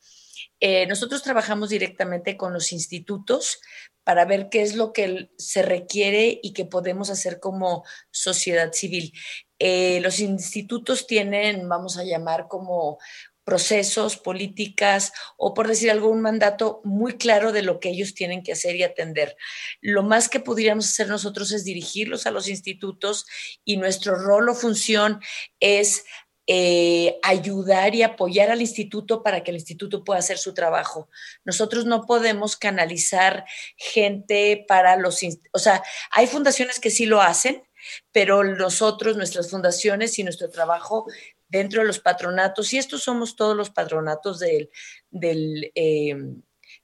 [0.64, 3.60] Eh, nosotros trabajamos directamente con los institutos
[4.04, 9.12] para ver qué es lo que se requiere y que podemos hacer como sociedad civil.
[9.58, 12.98] Eh, los institutos tienen, vamos a llamar como
[13.44, 18.44] procesos, políticas o por decir algo, un mandato muy claro de lo que ellos tienen
[18.44, 19.36] que hacer y atender.
[19.80, 23.26] Lo más que pudiéramos hacer nosotros es dirigirlos a los institutos
[23.64, 25.20] y nuestro rol o función
[25.58, 26.04] es
[26.46, 31.08] eh, ayudar y apoyar al instituto para que el instituto pueda hacer su trabajo.
[31.44, 33.44] Nosotros no podemos canalizar
[33.76, 35.20] gente para los,
[35.52, 37.62] o sea, hay fundaciones que sí lo hacen,
[38.10, 41.06] pero nosotros, nuestras fundaciones y nuestro trabajo
[41.48, 44.70] dentro de los patronatos, y estos somos todos los patronatos del,
[45.10, 46.16] del eh,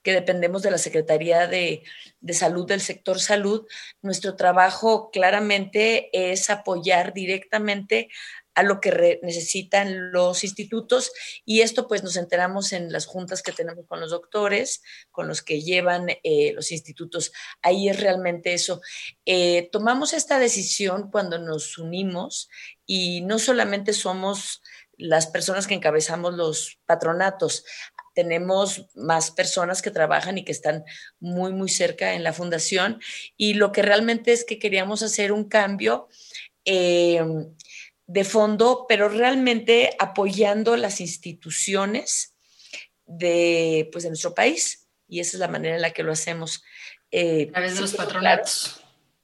[0.03, 1.83] que dependemos de la Secretaría de,
[2.21, 3.66] de, Salud, del sector salud,
[4.03, 8.09] nuestro trabajo claramente es apoyar directamente
[8.59, 11.12] a lo que necesitan los institutos
[11.44, 15.42] y esto pues nos enteramos en las juntas que tenemos con los doctores, con los
[15.42, 17.31] que llevan eh, los institutos.
[17.62, 18.81] Ahí es realmente eso.
[19.25, 22.49] Eh, tomamos esta decisión cuando nos unimos
[22.85, 24.61] y no solamente somos
[24.97, 27.64] las personas que encabezamos los patronatos,
[28.12, 30.83] tenemos más personas que trabajan y que están
[31.21, 33.01] muy, muy cerca en la fundación
[33.37, 36.09] y lo que realmente es que queríamos hacer un cambio.
[36.64, 37.23] Eh,
[38.09, 42.35] de fondo, pero realmente apoyando las instituciones
[43.07, 44.88] de, pues, de nuestro país.
[45.07, 46.64] Y esa es la manera en la que lo hacemos.
[47.11, 48.81] Eh, a través de los patronatos.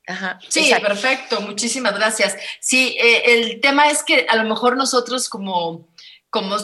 [0.07, 0.87] Ajá, sí, exacto.
[0.87, 2.37] perfecto, muchísimas gracias.
[2.61, 5.88] Sí, eh, el tema es que a lo mejor nosotros como,
[6.29, 6.57] como,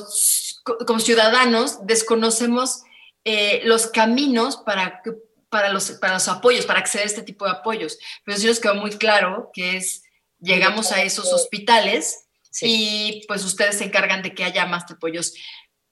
[0.87, 2.83] como ciudadanos desconocemos
[3.25, 5.03] eh, los caminos para,
[5.49, 7.99] para, los, para los apoyos, para acceder a este tipo de apoyos.
[8.25, 10.03] Pero sí nos quedó muy claro que es
[10.41, 12.67] llegamos a esos hospitales sí.
[12.69, 15.35] y pues ustedes se encargan de que haya más apoyos.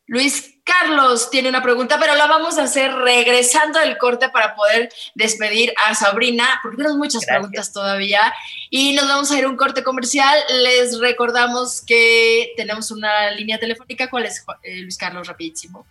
[0.09, 4.89] Luis Carlos tiene una pregunta, pero la vamos a hacer regresando del corte para poder
[5.15, 7.37] despedir a Sabrina, porque tenemos muchas Gracias.
[7.37, 8.33] preguntas todavía.
[8.71, 10.39] Y nos vamos a ir a un corte comercial.
[10.63, 14.09] Les recordamos que tenemos una línea telefónica.
[14.09, 15.29] ¿Cuál es, eh, Luis Carlos?
[15.29, 15.87] Rapidísimo.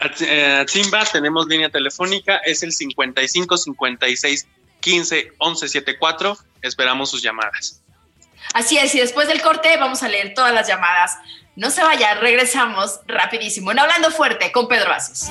[0.00, 4.48] A Simba tenemos línea telefónica, es el 55 56
[4.80, 6.38] 15 11 74.
[6.62, 7.80] Esperamos sus llamadas.
[8.54, 11.16] Así es, y después del corte vamos a leer todas las llamadas.
[11.56, 15.30] No se vaya, regresamos rapidísimo en Hablando Fuerte con Pedro Aces.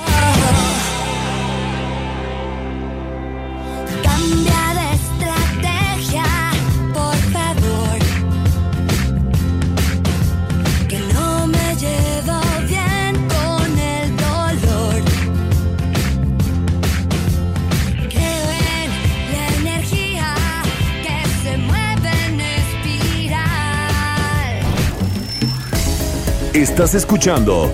[26.53, 27.71] Estás escuchando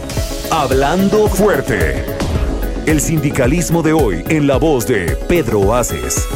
[0.52, 2.04] Hablando Fuerte.
[2.86, 6.28] El sindicalismo de hoy en la voz de Pedro Aces.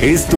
[0.00, 0.34] Esto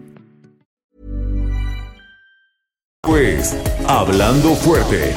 [3.17, 5.13] es Hablando Fuerte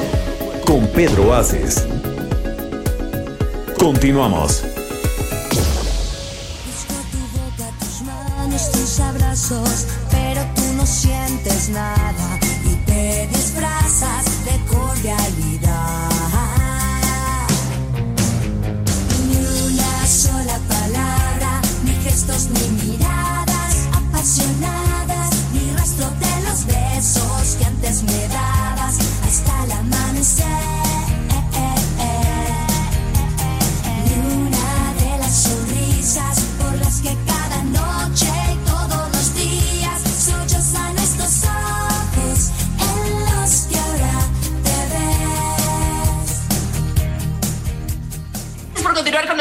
[0.65, 1.87] con Pedro Aces.
[3.77, 4.72] Continuamos.
[8.71, 15.62] Tus abrazos, pero tú no sientes nada y te disfrazas de cordialidad.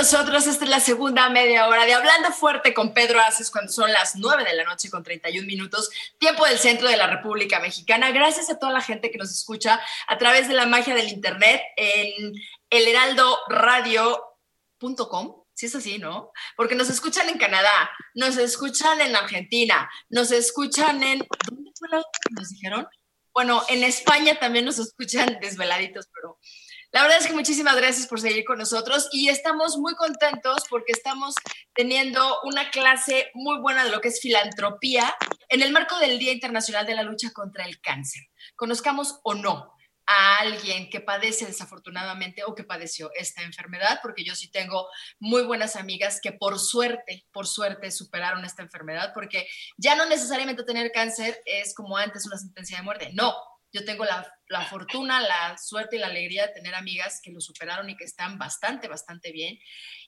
[0.02, 0.46] Nosotros.
[0.48, 4.16] Esta es la segunda media hora de Hablando Fuerte con Pedro Aces cuando son las
[4.16, 8.10] 9 de la noche con 31 minutos, tiempo del centro de la República Mexicana.
[8.10, 11.62] Gracias a toda la gente que nos escucha a través de la magia del Internet
[11.76, 12.34] en
[12.68, 15.44] elheraldoradio.com.
[15.54, 16.32] Si es así, ¿no?
[16.56, 21.24] Porque nos escuchan en Canadá, nos escuchan en Argentina, nos escuchan en...
[21.48, 22.88] ¿Dónde fue la otra que nos dijeron?
[23.32, 26.40] Bueno, en España también nos escuchan desveladitos, pero
[26.92, 30.92] la verdad es que muchísimas gracias por seguir con nosotros y estamos muy contentos porque
[30.92, 31.34] estamos
[31.74, 35.14] teniendo una clase muy buena de lo que es filantropía
[35.48, 38.22] en el marco del Día Internacional de la Lucha contra el Cáncer.
[38.56, 39.72] Conozcamos o no
[40.06, 45.44] a alguien que padece desafortunadamente o que padeció esta enfermedad, porque yo sí tengo muy
[45.44, 49.46] buenas amigas que por suerte, por suerte superaron esta enfermedad, porque
[49.78, 53.34] ya no necesariamente tener cáncer es como antes una sentencia de muerte, no,
[53.72, 57.40] yo tengo la, la, fortuna, la suerte y la alegría de tener amigas que lo
[57.40, 59.58] superaron y que están bastante, bastante bien.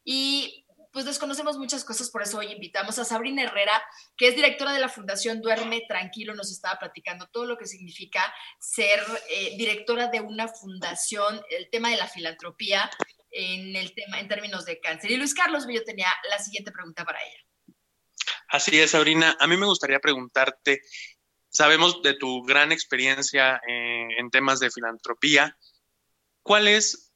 [0.04, 3.82] Y pues desconocemos muchas cosas, por eso hoy invitamos a Sabrina Herrera,
[4.16, 8.32] que es directora de la Fundación Duerme Tranquilo, nos estaba platicando todo lo que significa
[8.60, 12.88] ser eh, directora de una fundación, el tema de la filantropía
[13.32, 15.10] en el tema en términos de cáncer.
[15.10, 17.76] Y Luis Carlos yo tenía la siguiente pregunta para ella.
[18.48, 19.36] Así es, Sabrina.
[19.40, 20.80] A mí me gustaría preguntarte,
[21.54, 25.56] sabemos de tu gran experiencia eh, en temas de filantropía.
[26.42, 27.12] ¿Cuáles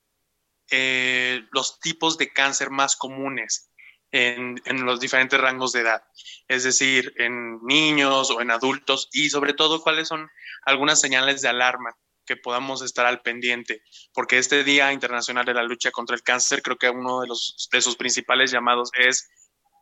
[0.70, 3.70] eh, los tipos de cáncer más comunes
[4.12, 6.04] en, en, los diferentes rangos de edad?
[6.46, 10.30] Es decir, en niños o en adultos y sobre todo, ¿cuáles son
[10.64, 11.90] algunas señales de alarma
[12.24, 13.82] que podamos estar al pendiente?
[14.14, 17.68] Porque este Día Internacional de la Lucha contra el Cáncer, creo que uno de, los,
[17.72, 19.28] de sus principales llamados es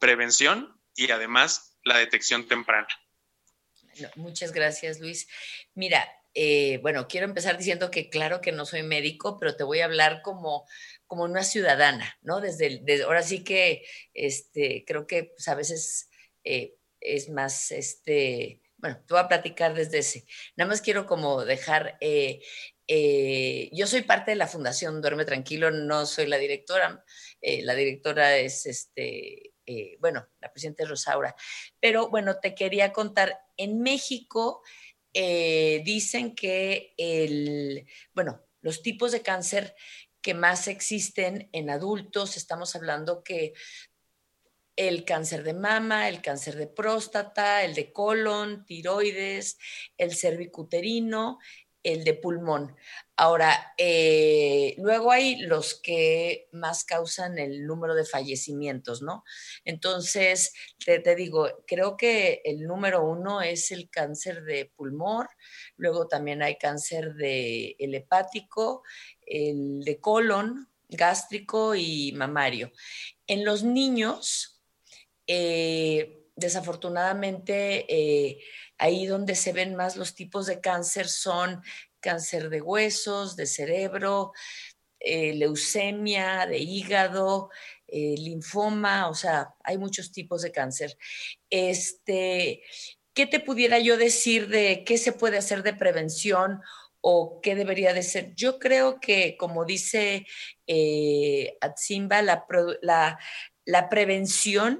[0.00, 2.88] prevención y además la detección temprana.
[4.16, 5.28] Muchas gracias, Luis.
[5.74, 6.06] Mira,
[6.38, 9.86] eh, bueno, quiero empezar diciendo que claro que no soy médico, pero te voy a
[9.86, 10.68] hablar como,
[11.06, 12.42] como una ciudadana, ¿no?
[12.42, 16.10] Desde, ahora sí que este, creo que pues, a veces
[16.44, 20.26] eh, es más, este, bueno, te voy a platicar desde ese.
[20.56, 22.42] Nada más quiero como dejar, eh,
[23.72, 27.02] yo soy parte de la Fundación Duerme Tranquilo, no soy la directora,
[27.40, 29.54] la directora es este,
[30.00, 31.34] bueno, la presidenta es Rosaura.
[31.80, 34.62] Pero bueno, te quería contar, en México
[35.14, 39.74] eh, dicen que el, bueno, los tipos de cáncer
[40.20, 43.54] que más existen en adultos, estamos hablando que
[44.76, 49.56] el cáncer de mama, el cáncer de próstata, el de colon, tiroides,
[49.96, 51.38] el cervicuterino,
[51.86, 52.74] el de pulmón.
[53.14, 59.22] Ahora, eh, luego hay los que más causan el número de fallecimientos, ¿no?
[59.64, 60.52] Entonces,
[60.84, 65.28] te, te digo, creo que el número uno es el cáncer de pulmón,
[65.76, 68.82] luego también hay cáncer de el hepático,
[69.24, 72.72] el de colon, gástrico y mamario.
[73.28, 74.60] En los niños,
[75.28, 78.40] eh, desafortunadamente, eh,
[78.78, 81.62] ahí donde se ven más los tipos de cáncer son
[82.00, 84.32] cáncer de huesos, de cerebro,
[85.00, 87.50] eh, leucemia, de hígado,
[87.88, 90.96] eh, linfoma, o sea, hay muchos tipos de cáncer.
[91.50, 92.62] Este,
[93.12, 96.60] ¿Qué te pudiera yo decir de qué se puede hacer de prevención
[97.00, 98.34] o qué debería de ser?
[98.34, 100.26] Yo creo que, como dice
[100.66, 103.18] eh, Atsimba, la,
[103.64, 104.78] la prevención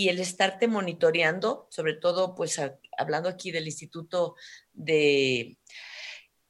[0.00, 2.58] y el estarte monitoreando, sobre todo, pues
[2.96, 4.34] hablando aquí del Instituto
[4.72, 5.58] de,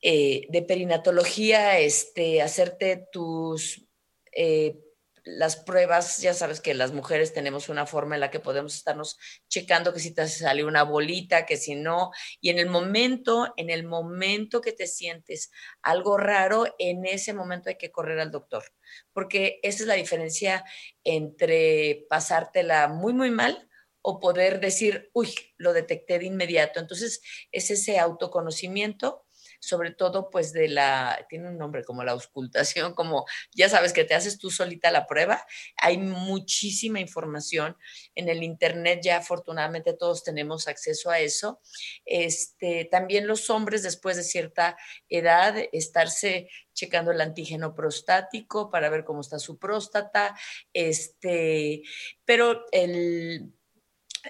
[0.01, 3.89] eh, de Perinatología, este, hacerte tus,
[4.31, 4.79] eh,
[5.25, 9.19] las pruebas, ya sabes que las mujeres tenemos una forma en la que podemos estarnos
[9.49, 13.69] checando que si te sale una bolita, que si no, y en el momento, en
[13.69, 15.51] el momento que te sientes
[15.83, 18.63] algo raro, en ese momento hay que correr al doctor,
[19.13, 20.65] porque esa es la diferencia
[21.05, 23.69] entre pasártela muy, muy mal
[24.03, 26.81] o poder decir, uy, lo detecté de inmediato.
[26.81, 27.21] Entonces,
[27.53, 29.27] es ese autoconocimiento,
[29.61, 34.05] sobre todo pues de la, tiene un nombre como la auscultación, como ya sabes que
[34.05, 35.47] te haces tú solita la prueba.
[35.77, 37.77] Hay muchísima información
[38.15, 41.61] en el Internet, ya afortunadamente todos tenemos acceso a eso.
[42.05, 44.77] Este, también los hombres después de cierta
[45.09, 50.35] edad, estarse checando el antígeno prostático para ver cómo está su próstata,
[50.73, 51.83] este,
[52.25, 53.53] pero el,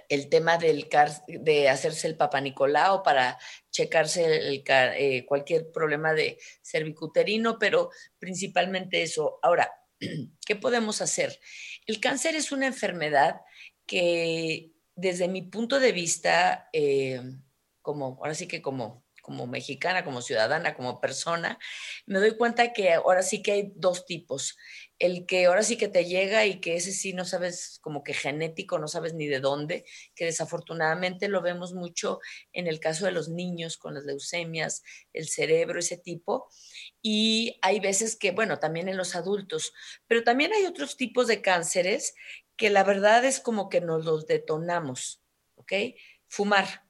[0.09, 0.89] el tema del
[1.27, 3.39] de hacerse el papanicolao para
[3.71, 9.39] checarse el eh, cualquier problema de cervicuterino, pero principalmente eso.
[9.43, 9.73] Ahora,
[10.47, 11.39] ¿qué podemos hacer?
[11.87, 13.41] El cáncer es una enfermedad
[13.87, 17.21] que desde mi punto de vista, eh,
[17.83, 21.57] como ahora sí que como, como mexicana, como ciudadana, como persona,
[22.05, 24.59] me doy cuenta que ahora sí que hay dos tipos.
[24.99, 28.13] El que ahora sí que te llega y que ese sí no sabes como que
[28.13, 29.85] genético, no sabes ni de dónde,
[30.17, 32.19] que desafortunadamente lo vemos mucho
[32.53, 36.49] en el caso de los niños con las leucemias, el cerebro, ese tipo.
[37.01, 39.73] Y hay veces que, bueno, también en los adultos,
[40.09, 42.15] pero también hay otros tipos de cánceres
[42.57, 45.23] que la verdad es como que nos los detonamos,
[45.55, 45.73] ¿ok?
[46.27, 46.90] Fumar.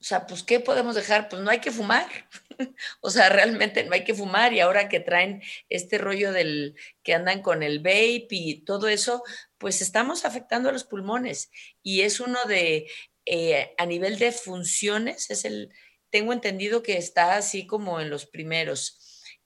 [0.00, 1.28] O sea, pues, ¿qué podemos dejar?
[1.28, 2.06] Pues no hay que fumar.
[3.00, 4.54] o sea, realmente no hay que fumar.
[4.54, 9.22] Y ahora que traen este rollo del que andan con el vape y todo eso,
[9.58, 11.50] pues estamos afectando a los pulmones.
[11.82, 12.90] Y es uno de,
[13.26, 15.70] eh, a nivel de funciones, es el,
[16.08, 18.98] tengo entendido que está así como en los primeros.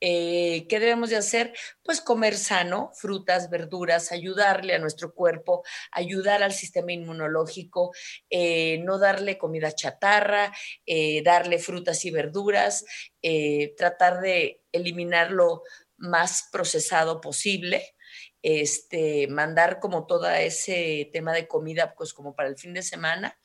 [0.06, 1.54] Eh, ¿Qué debemos de hacer?
[1.82, 7.90] Pues comer sano, frutas, verduras, ayudarle a nuestro cuerpo, ayudar al sistema inmunológico,
[8.28, 12.84] eh, no darle comida chatarra, eh, darle frutas y verduras,
[13.78, 15.62] tratar de eliminar lo
[15.96, 17.94] más procesado posible,
[18.42, 23.38] este, mandar como todo ese tema de comida, pues como para el fin de semana,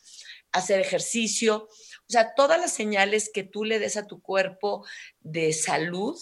[0.51, 4.85] hacer ejercicio, o sea, todas las señales que tú le des a tu cuerpo
[5.21, 6.19] de salud,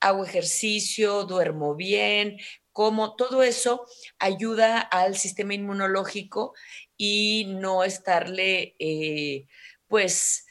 [0.00, 2.38] hago ejercicio, duermo bien,
[2.72, 3.86] como todo eso
[4.18, 6.54] ayuda al sistema inmunológico
[6.96, 9.46] y no estarle, eh,
[9.88, 10.46] pues,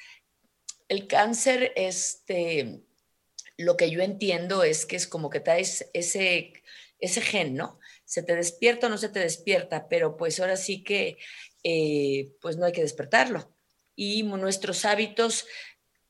[0.90, 2.82] el cáncer, este,
[3.58, 6.54] lo que yo entiendo es que es como que traes ese,
[7.00, 7.80] ese gen, ¿no?
[8.06, 11.18] Se te despierta o no se te despierta, pero pues ahora sí que,
[11.64, 13.54] eh, pues no hay que despertarlo.
[13.96, 15.46] Y nuestros hábitos,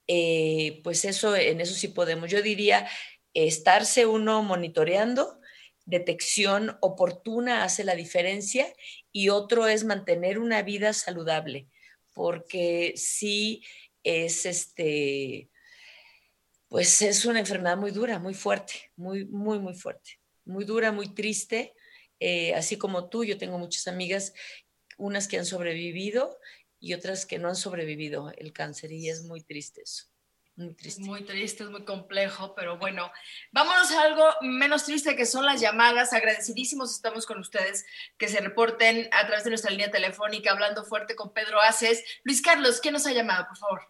[0.08, 2.30] eh, pues eso, en eso sí podemos.
[2.30, 2.88] Yo diría,
[3.46, 5.40] estarse uno monitoreando,
[5.86, 8.66] detección oportuna hace la diferencia
[9.12, 11.68] y otro es mantener una vida saludable,
[12.14, 13.64] porque sí
[14.04, 15.50] es este,
[16.68, 21.14] pues es una enfermedad muy dura, muy fuerte, muy, muy, muy fuerte, muy dura, muy
[21.14, 21.76] triste.
[22.20, 24.34] Eh, así como tú, yo tengo muchas amigas,
[24.98, 26.40] unas que han sobrevivido
[26.80, 30.06] y otras que no han sobrevivido el cáncer y es muy triste eso.
[30.58, 31.02] Muy triste.
[31.02, 33.12] Es muy triste, es muy complejo, pero bueno,
[33.52, 36.14] vámonos a algo menos triste que son las llamadas.
[36.14, 37.86] Agradecidísimos estamos con ustedes
[38.18, 42.04] que se reporten a través de nuestra línea telefónica hablando fuerte con Pedro Aces.
[42.24, 43.82] Luis Carlos, ¿quién nos ha llamado, por favor?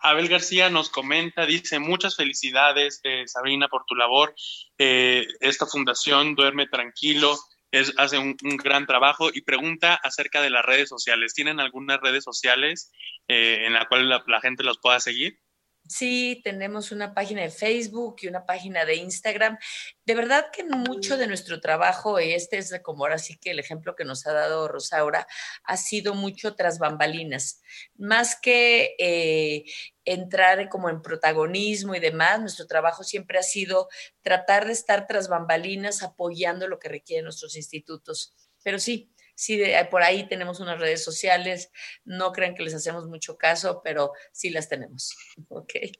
[0.00, 4.34] Abel García nos comenta, dice, muchas felicidades, eh, Sabrina, por tu labor.
[4.78, 7.38] Eh, esta fundación Duerme Tranquilo
[7.70, 11.34] es, hace un, un, gran trabajo y pregunta acerca de las redes sociales.
[11.34, 12.90] ¿Tienen algunas redes sociales
[13.28, 15.38] eh, en la cual la, la gente los pueda seguir?
[15.88, 19.56] Sí, tenemos una página de Facebook y una página de Instagram.
[20.04, 23.58] De verdad que mucho de nuestro trabajo, y este es como ahora sí que el
[23.58, 25.26] ejemplo que nos ha dado Rosaura,
[25.64, 27.62] ha sido mucho tras bambalinas.
[27.96, 29.64] Más que eh,
[30.04, 33.88] entrar como en protagonismo y demás, nuestro trabajo siempre ha sido
[34.20, 38.34] tratar de estar tras bambalinas apoyando lo que requieren nuestros institutos.
[38.62, 41.70] Pero sí, sí, de- por ahí tenemos unas redes sociales,
[42.04, 45.16] no crean que les hacemos mucho caso, pero sí las tenemos.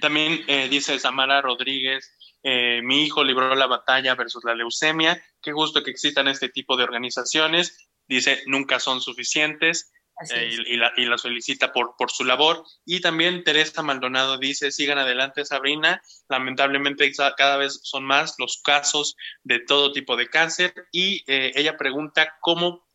[0.00, 5.22] También eh, dice Samara Rodríguez, eh, mi hijo libró la batalla versus la leucemia.
[5.40, 7.88] Qué gusto que existan este tipo de organizaciones.
[8.06, 9.92] Dice, nunca son suficientes.
[10.30, 12.64] Eh, y, y la- y las felicita por, por su labor.
[12.84, 18.60] Y también Teresa Maldonado dice, sigan adelante Sabrina, lamentablemente ca- cada vez son más los
[18.62, 22.86] casos de todo tipo de cáncer y eh, ella pregunta cómo,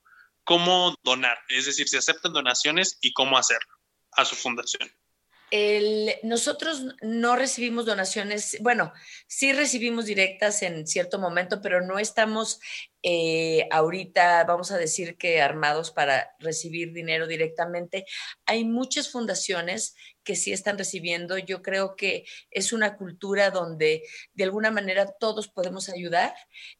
[0.44, 3.74] cómo donar, es decir, si aceptan donaciones y cómo hacerlo
[4.12, 4.90] a su fundación.
[5.58, 8.92] El- nosotros no recibimos donaciones, bueno,
[9.26, 12.60] sí recibimos directas en cierto momento, pero no estamos
[13.04, 18.06] eh, ahorita, vamos a decir que armados para recibir dinero directamente.
[18.46, 19.96] Hay muchas fundaciones
[20.26, 21.38] que sí están recibiendo.
[21.38, 24.04] Yo creo que es una cultura donde
[24.34, 26.34] de alguna manera todos podemos ayudar.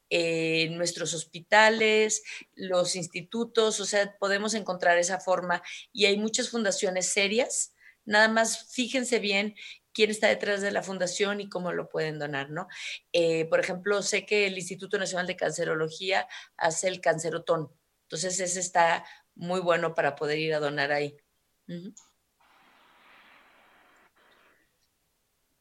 [0.10, 2.24] Eh, nuestros hospitales,
[2.56, 5.64] los institutos, o sea, podemos encontrar esa forma
[5.94, 7.75] y hay muchas fundaciones serias
[8.06, 9.56] Nada más fíjense bien
[9.96, 12.68] quién está detrás de la fundación y cómo lo pueden donar, ¿no?
[13.14, 16.28] Eh, por ejemplo, sé que el Instituto Nacional de Cancerología
[16.58, 17.72] hace el cancerotón.
[18.04, 21.18] Entonces, ese está muy bueno para poder ir a donar ahí.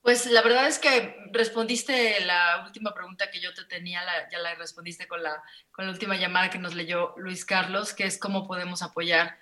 [0.03, 4.55] Pues la verdad es que respondiste la última pregunta que yo te tenía, ya la
[4.55, 5.43] respondiste con la,
[5.73, 9.39] con la última llamada que nos leyó Luis Carlos, que es cómo podemos apoyar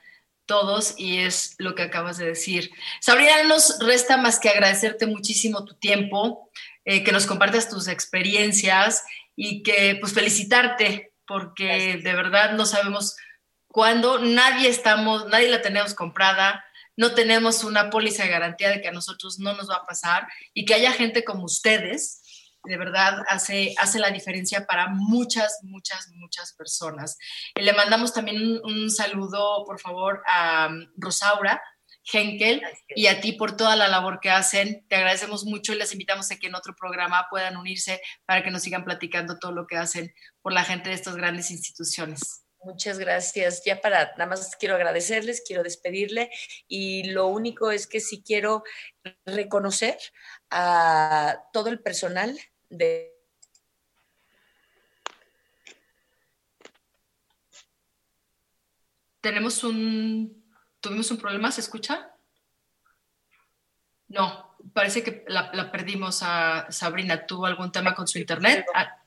[0.52, 2.72] todos y es lo que acabas de decir.
[3.00, 6.50] Sabrina, no nos resta más que agradecerte muchísimo tu tiempo,
[6.84, 9.02] eh, que nos compartas tus experiencias
[9.34, 13.16] y que pues felicitarte porque de verdad no sabemos
[13.66, 16.62] cuándo, nadie estamos, nadie la tenemos comprada,
[16.98, 20.28] no tenemos una póliza de garantía de que a nosotros no nos va a pasar
[20.52, 22.20] y que haya gente como ustedes,
[22.64, 27.18] de verdad hace, hace la diferencia para muchas, muchas, muchas personas.
[27.54, 31.60] Y le mandamos también un, un saludo, por favor, a um, Rosaura
[32.10, 34.86] Henkel y a ti por toda la labor que hacen.
[34.88, 38.50] Te agradecemos mucho y les invitamos a que en otro programa puedan unirse para que
[38.50, 42.44] nos sigan platicando todo lo que hacen por la gente de estas grandes instituciones.
[42.64, 43.62] Muchas gracias.
[43.64, 46.30] Ya para, nada más quiero agradecerles, quiero despedirle
[46.68, 48.62] y lo único es que sí quiero
[49.26, 49.98] reconocer
[50.50, 52.38] a todo el personal
[52.72, 53.12] de
[59.20, 60.44] Tenemos un,
[60.80, 62.10] tuvimos un problema, ¿se escucha?
[64.08, 67.24] No, parece que la, la perdimos a Sabrina.
[67.24, 68.66] ¿Tuvo algún tema con su internet?
[68.74, 69.00] Ah,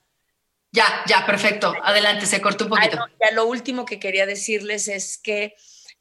[0.71, 1.73] ya, ya, perfecto.
[1.83, 2.95] Adelante, se cortó un Ay, poquito.
[2.95, 5.57] no, ya lo último que quería decirles es que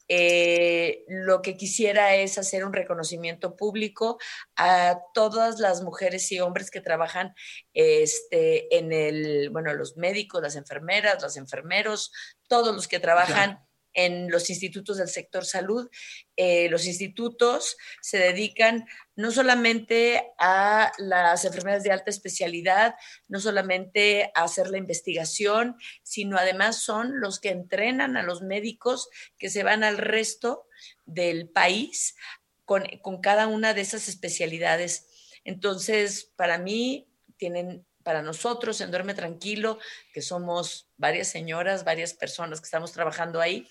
[0.08, 4.18] eh, lo que quisiera es hacer un reconocimiento público
[4.56, 7.34] a todas las mujeres y hombres que trabajan
[7.72, 12.12] este, en el, bueno, los médicos, las enfermeras, los enfermeros,
[12.48, 13.60] todos los que trabajan
[13.94, 15.88] en los institutos del sector salud.
[16.36, 18.86] Eh, los institutos se dedican
[19.16, 22.96] no solamente a las enfermedades de alta especialidad,
[23.28, 29.08] no solamente a hacer la investigación, sino además son los que entrenan a los médicos
[29.38, 30.66] que se van al resto
[31.06, 32.16] del país
[32.64, 35.06] con, con cada una de esas especialidades.
[35.44, 39.78] Entonces, para mí, tienen para nosotros en Duerme Tranquilo,
[40.12, 43.66] que somos varias señoras, varias personas que estamos trabajando ahí,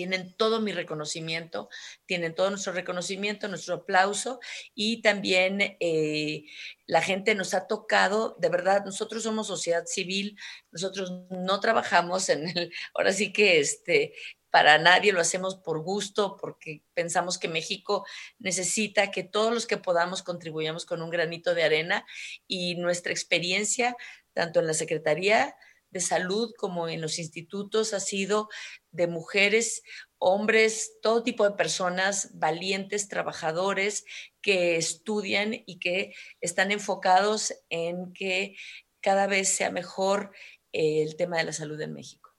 [0.00, 1.68] tienen todo mi reconocimiento,
[2.06, 4.40] tienen todo nuestro reconocimiento, nuestro aplauso
[4.74, 6.46] y también eh,
[6.86, 10.38] la gente nos ha tocado, de verdad, nosotros somos sociedad civil,
[10.70, 14.14] nosotros no trabajamos en el, ahora sí que este,
[14.48, 18.06] para nadie lo hacemos por gusto, porque pensamos que México
[18.38, 22.06] necesita que todos los que podamos contribuyamos con un granito de arena
[22.48, 23.94] y nuestra experiencia,
[24.32, 25.54] tanto en la Secretaría
[25.90, 28.48] de salud como en los institutos ha sido
[28.92, 29.82] de mujeres,
[30.18, 34.04] hombres, todo tipo de personas valientes, trabajadores
[34.40, 38.56] que estudian y que están enfocados en que
[39.00, 40.32] cada vez sea mejor
[40.72, 42.30] eh, el tema de la salud en México.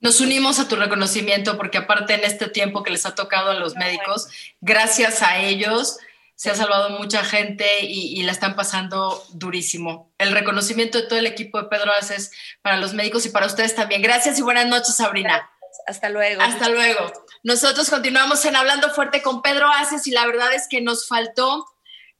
[0.00, 3.54] Nos unimos a tu reconocimiento porque aparte en este tiempo que les ha tocado a
[3.54, 4.28] los médicos,
[4.60, 5.98] gracias a ellos
[6.36, 10.12] se ha salvado mucha gente y, y, la están pasando durísimo.
[10.18, 13.74] El reconocimiento de todo el equipo de Pedro Aces para los médicos y para ustedes
[13.74, 14.02] también.
[14.02, 15.48] Gracias y buenas noches, Sabrina.
[15.86, 16.42] Hasta luego.
[16.42, 17.12] Hasta luego.
[17.42, 21.66] Nosotros continuamos en Hablando Fuerte con Pedro Aces y la verdad es que nos faltó,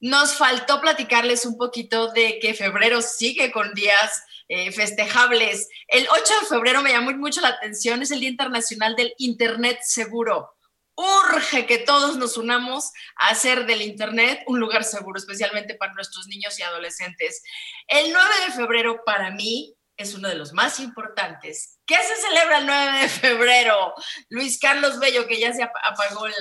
[0.01, 5.69] nos faltó platicarles un poquito de que febrero sigue con días eh, festejables.
[5.89, 9.79] El 8 de febrero me llamó mucho la atención, es el Día Internacional del Internet
[9.83, 10.55] Seguro.
[10.97, 16.27] Urge que todos nos unamos a hacer del Internet un lugar seguro, especialmente para nuestros
[16.29, 17.43] niños y adolescentes.
[17.89, 21.79] El 9 de febrero para mí es uno de los más importantes.
[21.87, 23.95] ¿Qué se celebra el 9 de febrero?
[24.29, 26.37] Luis Carlos Bello, que ya se ap- apagó la,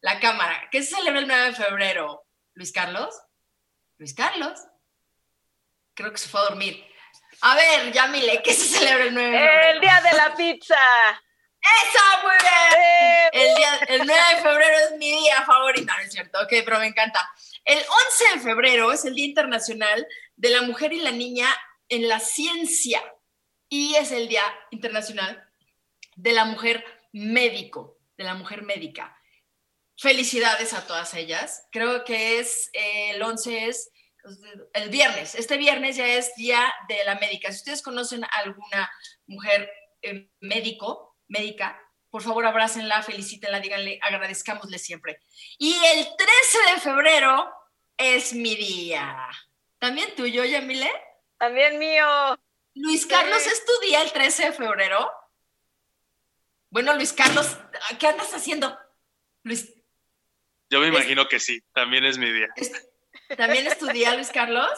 [0.00, 0.68] la cámara.
[0.70, 2.24] ¿Qué se celebra el 9 de febrero?
[2.54, 3.14] Luis Carlos.
[3.98, 4.58] Luis Carlos.
[5.94, 6.84] Creo que se fue a dormir.
[7.42, 9.70] A ver, Yamile, ¿qué se celebra el 9 de febrero?
[9.72, 11.22] El día de la pizza.
[11.62, 12.82] ¡Eso, muy bien!
[12.82, 13.30] ¡Eh!
[13.32, 16.38] El, día, el 9 de febrero es mi día favorito, ¿no es cierto?
[16.42, 17.28] Ok, pero me encanta.
[17.64, 20.06] El 11 de febrero es el Día Internacional
[20.36, 21.48] de la Mujer y la Niña
[21.88, 23.02] en la Ciencia
[23.68, 25.48] y es el Día Internacional
[26.16, 29.16] de la Mujer Médico, de la Mujer Médica.
[29.96, 31.68] Felicidades a todas ellas.
[31.70, 33.90] Creo que es eh, el 11 es
[34.74, 35.34] el viernes.
[35.34, 37.50] Este viernes ya es Día de la Médica.
[37.50, 38.90] Si ustedes conocen a alguna
[39.26, 39.70] mujer
[40.02, 41.80] eh, médico, médica,
[42.10, 45.18] por favor abrácenla, felicítenla, díganle, agradezcámosle siempre.
[45.58, 47.50] Y el 13 de febrero
[47.96, 49.28] es mi día.
[49.78, 50.90] ¿También tuyo, Yamile?
[51.38, 52.06] También mío.
[52.74, 55.10] Luis Carlos, ¿es tu día el 13 de febrero?
[56.70, 57.56] Bueno, Luis Carlos,
[57.98, 58.78] ¿qué andas haciendo?
[59.42, 59.68] Luis,
[60.70, 62.48] Yo me Es- imagino que sí, también es mi día.
[63.36, 64.70] ¿también es tu día, Luis Carlos?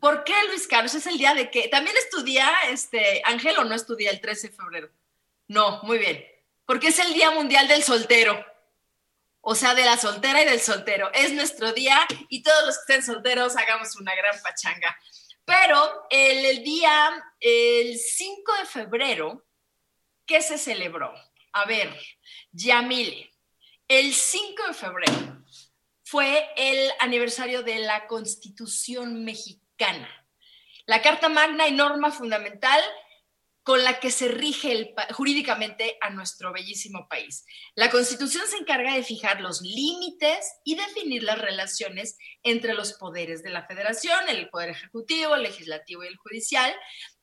[0.00, 0.94] ¿Por qué, Luis Carlos?
[0.94, 1.68] ¿Es el día de qué?
[1.68, 4.90] ¿También es tu día, este, Ángel, o no es tu día el 13 de febrero?
[5.52, 6.26] No, muy bien.
[6.64, 8.42] Porque es el Día Mundial del Soltero.
[9.42, 11.10] O sea, de la soltera y del soltero.
[11.12, 14.96] Es nuestro día y todos los que estén solteros hagamos una gran pachanga.
[15.44, 19.44] Pero el, día, el 5 de febrero,
[20.24, 21.12] ¿qué se celebró?
[21.52, 21.94] A ver,
[22.52, 23.30] Yamile,
[23.88, 25.44] el 5 de febrero
[26.02, 30.08] fue el aniversario de la Constitución mexicana,
[30.86, 32.80] la Carta Magna y norma fundamental
[33.62, 37.44] con la que se rige jurídicamente a nuestro bellísimo país.
[37.74, 43.42] La Constitución se encarga de fijar los límites y definir las relaciones entre los poderes
[43.42, 46.74] de la Federación, el Poder Ejecutivo, el Legislativo y el Judicial,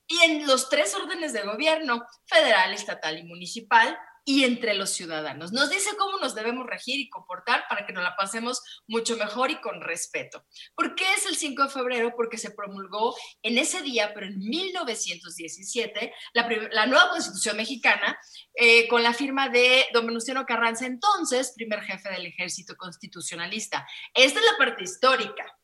[0.07, 3.95] y en los tres órdenes de gobierno, federal, estatal y municipal,
[4.25, 5.51] y entre los ciudadanos.
[5.51, 9.51] Nos dice cómo nos debemos regir y comportar para que nos la pasemos mucho mejor
[9.51, 10.45] y con respeto.
[10.75, 12.13] ¿Por qué es el 5 de febrero?
[12.15, 18.19] Porque se promulgó en ese día, pero en 1917, la, la nueva Constitución mexicana,
[18.53, 23.87] eh, con la firma de don Venustiano Carranza, entonces primer jefe del ejército constitucionalista.
[24.13, 25.55] Esta es la parte histórica.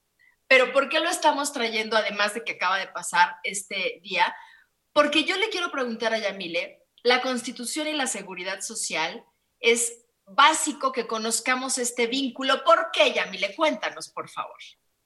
[0.48, 4.36] Pero ¿por qué lo estamos trayendo, además de que acaba de pasar este día?
[4.94, 9.24] Porque yo le quiero preguntar a Yamile, la constitución y la seguridad social
[9.60, 12.64] es básico que conozcamos este vínculo.
[12.64, 13.56] ¿Por qué, Yamile?
[13.56, 14.58] Cuéntanos, por favor.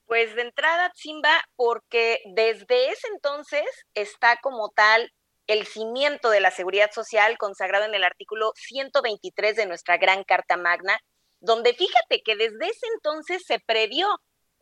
[0.06, 5.12] Pues de entrada, Simba, porque desde ese entonces está como tal
[5.46, 10.56] el cimiento de la seguridad social consagrado en el artículo 123 de nuestra gran Carta
[10.56, 10.98] Magna,
[11.40, 14.08] donde fíjate que desde ese entonces se previó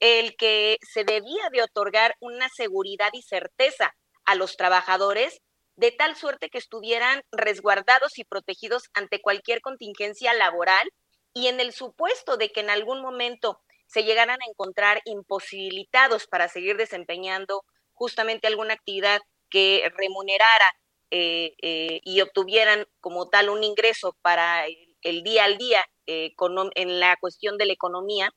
[0.01, 5.41] el que se debía de otorgar una seguridad y certeza a los trabajadores
[5.79, 10.93] de tal suerte que estuvieran resguardados y protegidos ante cualquier contingencia laboral
[11.33, 16.49] y en el supuesto de que en algún momento se llegaran a encontrar imposibilitados para
[16.49, 17.63] seguir desempeñando
[17.93, 19.21] justamente alguna actividad
[19.51, 20.75] que remunerara
[21.13, 26.33] eh, eh, y obtuvieran como tal un ingreso para el, día al día eh,
[26.75, 28.33] en la cuestión de la economía,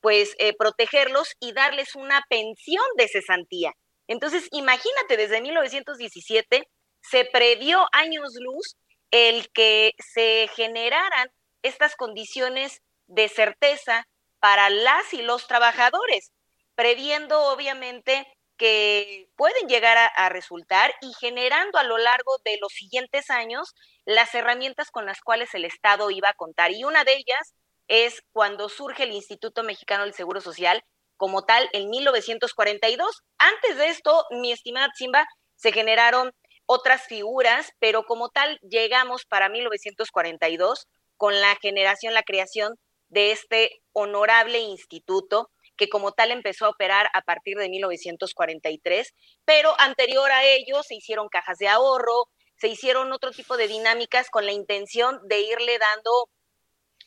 [0.00, 3.74] pues protegerlos y darles una pensión de cesantía.
[4.06, 6.66] Entonces, imagínate, desde 1917
[7.10, 8.76] se previó años luz
[9.10, 11.30] el que se generaran
[11.62, 14.06] estas condiciones de certeza
[14.40, 16.32] para las y los trabajadores,
[16.74, 18.26] previendo obviamente
[18.56, 23.74] que pueden llegar a, a resultar y generando a lo largo de los siguientes años
[24.04, 26.72] las herramientas con las cuales el Estado iba a contar.
[26.72, 27.54] Y una de ellas
[27.88, 30.82] es cuando surge el Instituto Mexicano del Seguro Social
[31.16, 33.22] como tal en 1942.
[33.38, 35.26] Antes de esto, mi estimada Simba,
[35.56, 36.32] se generaron
[36.66, 42.74] otras figuras, pero como tal llegamos para 1942 con la generación, la creación
[43.08, 49.12] de este honorable instituto que como tal empezó a operar a partir de 1943,
[49.44, 54.30] pero anterior a ello se hicieron cajas de ahorro, se hicieron otro tipo de dinámicas
[54.30, 56.30] con la intención de irle dando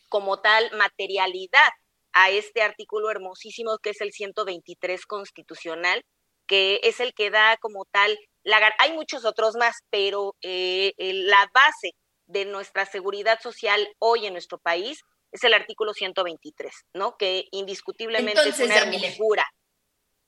[0.07, 1.70] como tal materialidad
[2.14, 6.05] a este artículo hermosísimo que es el 123 constitucional,
[6.47, 11.50] que es el que da como tal, la, hay muchos otros más, pero eh, la
[11.54, 11.94] base
[12.26, 17.18] de nuestra seguridad social hoy en nuestro país es el artículo 123, ¿no?
[17.18, 19.46] Que indiscutiblemente Entonces, es una hermosura.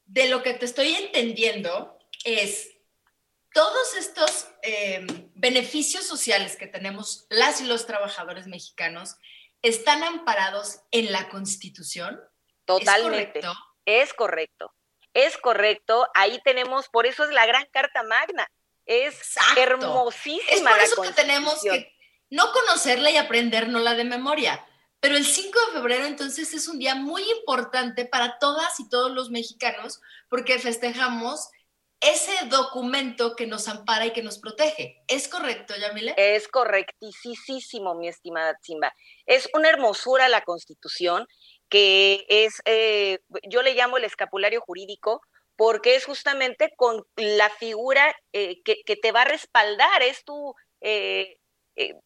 [0.05, 2.71] De lo que te estoy entendiendo es
[3.53, 5.05] todos estos eh,
[5.35, 9.15] beneficios sociales que tenemos las y los trabajadores mexicanos
[9.61, 12.19] están amparados en la Constitución.
[12.65, 13.39] Totalmente.
[13.39, 13.53] ¿Es correcto?
[13.85, 14.73] Es correcto.
[15.13, 16.07] Es correcto.
[16.13, 18.49] Ahí tenemos, por eso es la gran carta magna.
[18.85, 19.61] Es Exacto.
[19.61, 21.93] hermosísima Es por la eso que tenemos que
[22.29, 24.65] no conocerla y aprendérnosla de memoria.
[24.99, 29.11] Pero el 5 de febrero entonces es un día muy importante para todas y todos
[29.11, 29.99] los mexicanos
[30.29, 31.49] porque festejamos
[32.01, 35.03] ese documento que nos ampara y que nos protege.
[35.07, 36.15] ¿Es correcto, Yamile?
[36.17, 38.93] Es correctísimo, mi estimada Simba.
[39.25, 41.27] Es una hermosura la Constitución
[41.71, 43.19] que es, eh,
[43.49, 45.21] yo le llamo el escapulario jurídico,
[45.55, 51.37] porque es justamente con la figura eh, que, te va a respaldar, es tu eh,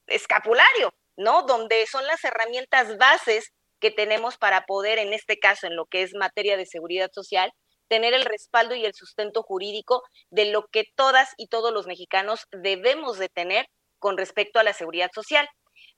[0.05, 1.43] escapulario, ¿no?
[1.43, 6.03] Donde son las herramientas bases que tenemos para poder, en este caso, en lo que
[6.03, 7.51] es materia de seguridad social,
[7.87, 12.45] tener el respaldo y el sustento jurídico de lo que todas y todos los mexicanos
[12.51, 13.65] debemos de tener
[13.97, 15.49] con respecto a la seguridad social.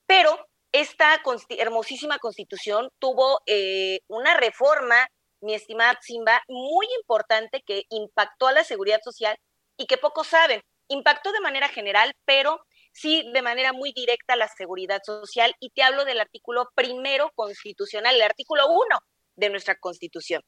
[0.05, 0.39] Pero
[0.79, 5.07] esta hermosísima constitución tuvo eh, una reforma,
[5.41, 9.37] mi estimada Simba, muy importante que impactó a la seguridad social
[9.77, 10.61] y que pocos saben.
[10.87, 12.61] Impactó de manera general, pero
[12.93, 15.53] sí de manera muy directa a la seguridad social.
[15.59, 18.99] Y te hablo del artículo primero constitucional, el artículo uno
[19.35, 20.41] de nuestra constitución,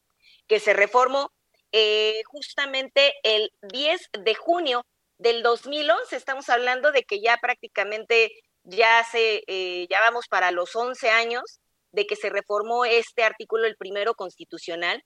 [0.48, 1.32] que se reformó
[1.72, 4.84] eh, justamente el 10 de junio
[5.18, 6.16] del 2011.
[6.16, 8.32] Estamos hablando de que ya prácticamente
[8.64, 11.60] ya hace, eh, ya vamos para los 11 años
[11.92, 15.04] de que se reformó este artículo, el primero constitucional.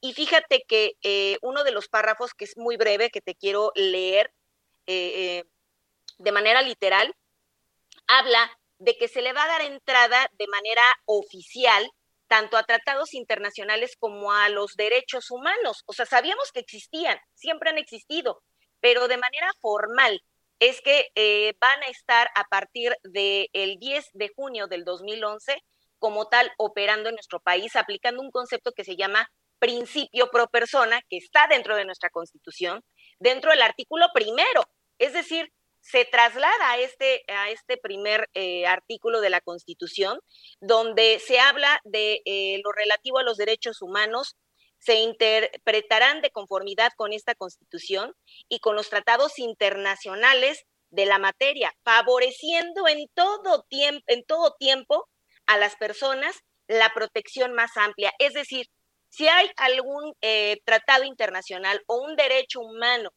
[0.00, 3.72] Y fíjate que eh, uno de los párrafos, que es muy breve, que te quiero
[3.74, 4.32] leer
[4.86, 5.44] eh,
[6.18, 7.14] de manera literal,
[8.06, 11.90] habla de que se le va a dar entrada de manera oficial
[12.28, 15.82] tanto a tratados internacionales como a los derechos humanos.
[15.86, 18.42] O sea, sabíamos que existían, siempre han existido,
[18.80, 20.20] pero de manera formal
[20.58, 25.62] es que eh, van a estar a partir del 10 de junio del 2011
[25.98, 31.00] como tal operando en nuestro país, aplicando un concepto que se llama principio pro persona,
[31.08, 32.82] que está dentro de nuestra constitución,
[33.18, 34.62] dentro del artículo primero.
[34.98, 35.50] Es decir,
[35.80, 40.18] se traslada a este, este primer eh, artículo de la Constitución,
[40.60, 44.36] donde se habla de eh, lo relativo a los derechos humanos,
[44.86, 48.14] se interpretarán de conformidad con esta Constitución
[48.48, 53.64] y con los tratados internacionales de la materia, favoreciendo en todo
[54.58, 55.08] tiempo,
[55.46, 56.36] a las personas
[56.68, 58.12] la protección más amplia.
[58.20, 58.66] Es decir,
[59.08, 63.10] si hay algún eh, tratado internacional o un derecho humano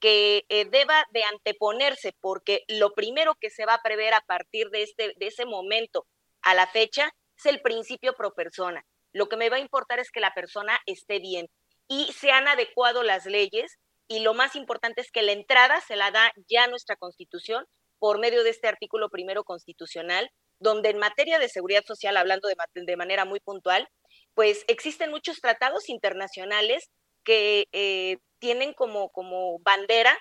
[0.00, 4.68] que eh, deba de anteponerse, porque lo primero que se va a prever a partir
[4.70, 6.06] de, este, de ese momento
[6.42, 8.84] a la fecha es el principio pro persona.
[9.14, 11.48] Lo que me va a importar es que la persona esté bien
[11.88, 15.96] y se han adecuado las leyes y lo más importante es que la entrada se
[15.96, 17.64] la da ya nuestra constitución
[17.98, 22.96] por medio de este artículo primero constitucional, donde en materia de seguridad social, hablando de,
[22.96, 23.88] manera muy puntual,
[24.34, 26.90] pues existen muchos tratados internacionales
[27.22, 30.18] que eh, tienen como, como bandera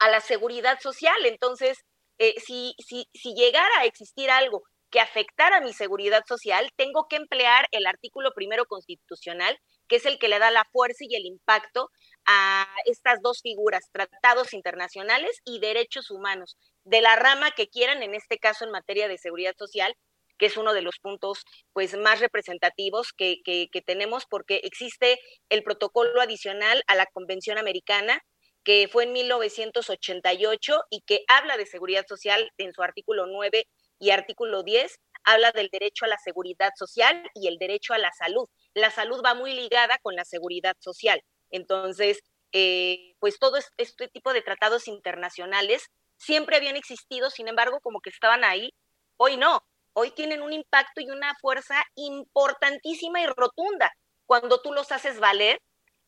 [0.00, 1.24] a la seguridad social.
[1.24, 1.78] Entonces,
[2.18, 7.16] eh, si, si, si llegara a existir algo que afectara mi seguridad social, tengo que
[7.16, 11.24] emplear el artículo primero constitucional, que es el que le da la fuerza y el
[11.24, 11.88] impacto
[12.26, 18.14] a estas dos figuras, tratados internacionales y derechos humanos, de la rama que quieran, en
[18.14, 19.96] este caso en materia de seguridad social,
[20.36, 25.18] que es uno de los puntos pues más representativos que, que, que, tenemos porque existe
[25.48, 28.20] el protocolo adicional a la Convención Americana
[28.64, 33.66] que fue en 1988 y que habla de seguridad social en su artículo 9
[34.02, 38.10] y artículo 10, habla del derecho a la seguridad social y el derecho a la
[38.10, 38.48] salud.
[38.74, 41.22] La salud va muy ligada con la seguridad social.
[41.52, 45.86] Entonces, eh, pues todo este tipo de tratados internacionales
[46.16, 48.74] siempre habían existido, sin embargo, como que estaban ahí.
[49.18, 53.92] Hoy no, hoy tienen un impacto y una fuerza importantísima y rotunda
[54.26, 55.60] cuando tú los haces valer.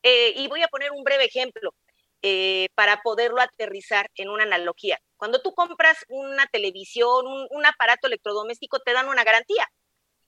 [0.03, 1.73] Eh, y voy a poner un breve ejemplo
[2.21, 4.99] eh, para poderlo aterrizar en una analogía.
[5.17, 9.67] Cuando tú compras una televisión, un, aparato electrodoméstico, te dan una garantía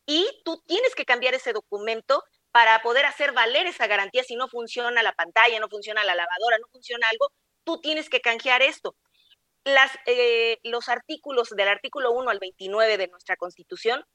[0.06, 4.24] y tú tienes que cambiar ese documento para poder hacer valer esa garantía.
[4.24, 7.32] Si no funciona la pantalla, no funciona la lavadora, no funciona algo,
[7.64, 8.96] tú tienes que canjear esto.
[10.06, 14.06] Eh, los artículos del artículo 1 al 29 de nuestra Constitución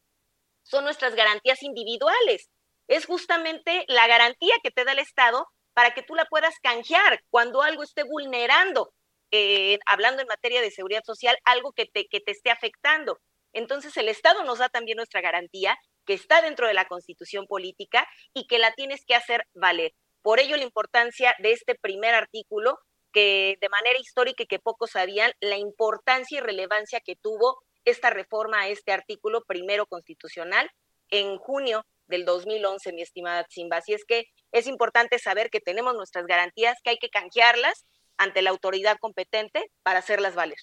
[0.62, 2.48] son nuestras garantías individuales.
[2.88, 7.22] Es justamente la garantía que te da el Estado para que tú la puedas canjear
[7.30, 8.94] cuando algo esté vulnerando
[9.32, 13.18] eh, hablando en materia de seguridad social, algo que te, que te esté afectando.
[13.52, 15.76] Entonces el Estado nos da también nuestra garantía,
[16.06, 19.92] que está dentro de la constitución política y que la tienes que hacer valer.
[20.20, 22.78] Por ello la importancia de este primer artículo,
[23.12, 28.10] que de manera histórica y que pocos sabían, la importancia y relevancia que tuvo esta
[28.10, 30.70] reforma a este artículo primero constitucional
[31.10, 33.78] en junio del 2011, mi estimada Simba.
[33.78, 37.86] Así es que es importante saber que tenemos nuestras garantías, que hay que canjearlas
[38.22, 40.58] ante la autoridad competente para hacerlas valer.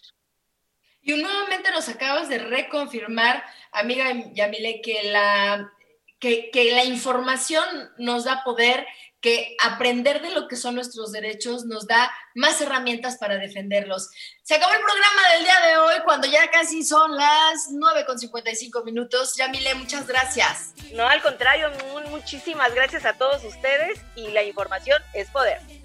[1.02, 5.72] Y nuevamente nos acabas de reconfirmar, amiga Yamile, que la,
[6.20, 7.66] que, que la información
[7.98, 8.86] nos da poder,
[9.22, 14.10] que aprender de lo que son nuestros derechos nos da más herramientas para defenderlos.
[14.44, 18.18] Se acabó el programa del día de hoy cuando ya casi son las 9 con
[18.18, 19.36] 55 minutos.
[19.36, 20.74] Yamile, muchas gracias.
[20.94, 21.70] No, al contrario,
[22.10, 25.79] muchísimas gracias a todos ustedes y la información es poder.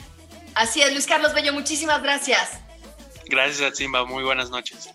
[0.55, 2.51] Así es, Luis Carlos Bello, muchísimas gracias.
[3.27, 4.91] Gracias a Simba, muy buenas noches.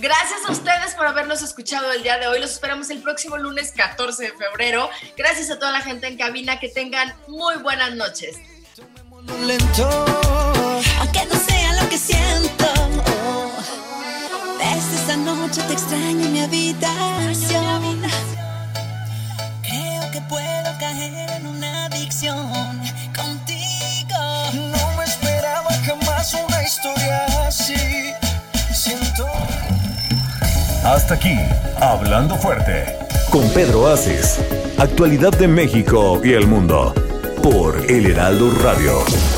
[0.00, 2.40] Gracias a ustedes por habernos escuchado el día de hoy.
[2.40, 4.88] Los esperamos el próximo lunes 14 de febrero.
[5.16, 6.60] Gracias a toda la gente en cabina.
[6.60, 8.36] Que tengan muy buenas noches.
[11.00, 12.66] Aunque no sea lo que siento.
[14.58, 18.02] Desde esta noche te extraño en mi habitación.
[19.62, 22.77] Creo que puedo caer en una adicción
[30.88, 31.36] Hasta aquí,
[31.82, 32.86] Hablando Fuerte.
[33.30, 34.40] Con Pedro Aces.
[34.78, 36.94] Actualidad de México y el mundo.
[37.42, 39.37] Por El Heraldo Radio.